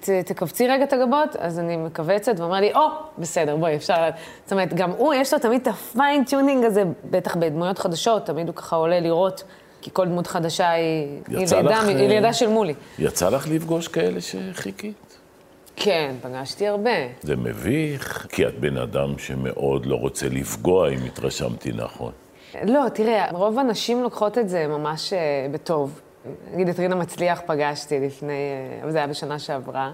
ת, 0.00 0.10
תכווצי 0.10 0.68
רגע 0.68 0.84
את 0.84 0.92
הגבות, 0.92 1.36
אז 1.36 1.58
אני 1.58 1.76
מכווצת, 1.76 2.32
והוא 2.36 2.46
אומר 2.46 2.60
לי, 2.60 2.72
או, 2.72 2.80
oh, 2.80 3.20
בסדר, 3.20 3.56
בואי, 3.56 3.76
אפשר... 3.76 4.08
זאת 4.44 4.52
אומרת, 4.52 4.74
גם 4.74 4.90
הוא, 4.90 5.14
יש 5.14 5.32
לו 5.32 5.38
תמיד 5.38 5.60
את 5.60 5.68
ה 5.68 5.77
fine 5.77 6.12
tuning 6.12 6.64
הזה, 6.64 6.82
בטח 7.10 7.36
בדמויות 7.36 7.78
חדשות, 7.78 8.26
תמיד 8.26 8.46
הוא 8.46 8.54
ככה 8.54 8.76
עולה 8.76 9.00
לראות, 9.00 9.44
כי 9.80 9.90
כל 9.92 10.06
דמות 10.06 10.26
חדשה 10.26 10.70
היא, 10.70 11.08
היא 11.28 11.38
לידה, 11.38 11.60
לך, 11.60 11.86
היא 11.86 12.08
לידה 12.08 12.32
של 12.32 12.48
מולי. 12.48 12.74
יצא 12.98 13.28
לך 13.28 13.48
לפגוש 13.48 13.88
כאלה 13.88 14.20
שחיקית? 14.20 15.18
כן, 15.76 16.14
פגשתי 16.22 16.66
הרבה. 16.66 16.90
זה 17.22 17.36
מביך, 17.36 18.26
כי 18.28 18.46
את 18.46 18.58
בן 18.58 18.76
אדם 18.76 19.18
שמאוד 19.18 19.86
לא 19.86 19.94
רוצה 19.94 20.28
לפגוע, 20.28 20.88
אם 20.88 20.98
התרשמתי 21.06 21.72
נכון. 21.72 22.12
לא, 22.62 22.88
תראה, 22.88 23.30
רוב 23.30 23.58
הנשים 23.58 24.02
לוקחות 24.02 24.38
את 24.38 24.48
זה 24.48 24.66
ממש 24.66 25.12
uh, 25.12 25.16
בטוב. 25.52 26.00
נגיד 26.52 26.68
את 26.68 26.78
רינה 26.78 26.94
מצליח 26.94 27.42
פגשתי 27.46 28.00
לפני, 28.00 28.32
uh, 28.32 28.82
אבל 28.82 28.90
זה 28.90 28.98
היה 28.98 29.06
בשנה 29.06 29.38
שעברה. 29.38 29.92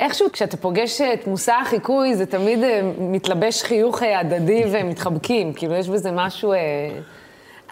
איכשהו 0.00 0.32
כשאתה 0.32 0.56
פוגש 0.56 1.00
את 1.00 1.26
מושא 1.26 1.52
החיקוי, 1.52 2.16
זה 2.16 2.26
תמיד 2.26 2.58
uh, 2.58 2.66
מתלבש 3.00 3.62
חיוך 3.62 4.02
uh, 4.02 4.06
הדדי 4.20 4.64
ומתחבקים, 4.72 5.52
כאילו 5.56 5.74
יש 5.74 5.88
בזה 5.88 6.10
משהו... 6.12 6.52
Uh, 6.52 6.56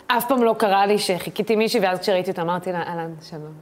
אף 0.06 0.28
פעם 0.28 0.42
לא 0.42 0.54
קרה 0.59 0.87
לי 0.87 0.98
שחיכיתי 0.98 1.56
מישהי, 1.56 1.80
ואז 1.80 1.98
כשראיתי 1.98 2.30
אותה 2.30 2.42
אמרתי 2.42 2.72
לה, 2.72 2.83
אהלן, 2.83 3.14
שלום. 3.30 3.52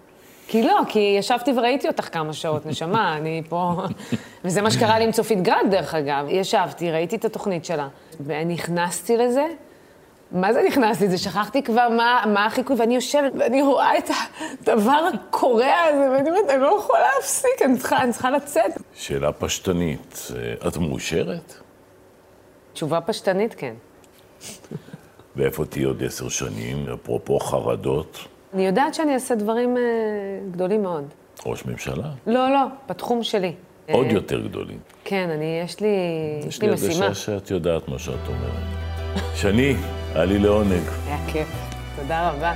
כי 0.49 0.62
לא, 0.62 0.81
כי 0.88 1.16
ישבתי 1.18 1.53
וראיתי 1.57 1.88
אותך 1.88 2.09
כמה 2.12 2.33
שעות, 2.33 2.66
נשמה, 2.66 3.14
אני 3.16 3.42
פה... 3.49 3.73
וזה 4.44 4.62
מה 4.62 4.71
שקרה 4.71 4.99
לי 4.99 5.05
עם 5.05 5.12
צופית 5.12 5.42
גרג, 5.42 5.66
דרך 5.71 5.94
אגב. 5.94 6.27
ישבתי, 6.29 6.90
ראיתי 6.90 7.16
את 7.16 7.25
התוכנית 7.25 7.64
שלה, 7.64 7.88
ונכנסתי 8.27 9.16
לזה. 9.16 9.47
מה 10.33 10.53
זה 10.53 10.62
נכנסתי 10.67 11.05
לזה? 11.05 11.19
שכחתי 11.19 11.62
כבר 11.62 11.88
מה, 11.88 12.25
מה 12.27 12.47
החיקוי, 12.47 12.77
ואני 12.79 12.95
יושבת, 12.95 13.33
ואני 13.38 13.62
רואה 13.62 13.99
את 13.99 14.11
הדבר 14.62 15.09
הקורע 15.14 15.75
הזה, 15.88 16.11
ואני 16.11 16.31
אומרת, 16.31 16.51
אני 16.51 16.62
לא 16.62 16.79
יכולה 16.79 17.01
להפסיק, 17.17 17.62
אני 17.64 17.79
צריכה, 17.79 18.03
אני 18.03 18.12
צריכה 18.12 18.31
לצאת. 18.31 18.71
שאלה 18.95 19.33
פשטנית, 19.33 20.29
אה, 20.37 20.69
את 20.69 20.77
מאושרת? 20.77 21.55
תשובה 22.73 23.01
פשטנית, 23.01 23.55
כן. 23.55 23.75
ואיפה 25.37 25.64
תהיי 25.64 25.85
עוד 25.85 26.03
עשר 26.05 26.29
שנים, 26.29 26.87
אפרופו 26.95 27.38
חרדות? 27.38 28.19
אני 28.55 28.67
יודעת 28.67 28.95
שאני 28.95 29.14
אעשה 29.14 29.35
דברים 29.35 29.77
אה, 29.77 29.83
גדולים 30.51 30.83
מאוד. 30.83 31.05
ראש 31.47 31.67
ממשלה? 31.67 32.09
לא, 32.27 32.51
לא, 32.51 32.61
בתחום 32.88 33.23
שלי. 33.23 33.53
עוד 33.93 34.07
אה, 34.07 34.12
יותר 34.12 34.41
גדולים. 34.41 34.79
כן, 35.05 35.31
אני, 35.31 35.61
יש 35.64 35.81
לי, 35.81 35.88
יש 36.49 36.62
לי 36.62 36.71
משימה. 36.71 37.05
הרגשה 37.05 37.14
שאת 37.14 37.51
יודעת 37.51 37.88
מה 37.88 37.99
שאת 37.99 38.29
אומרת. 38.29 38.79
שני, 39.35 39.77
היה 40.18 40.26
לי 40.26 40.38
לעונג. 40.38 40.83
היה 41.07 41.16
כיף. 41.26 41.48
תודה 41.96 42.31
רבה. 42.31 42.52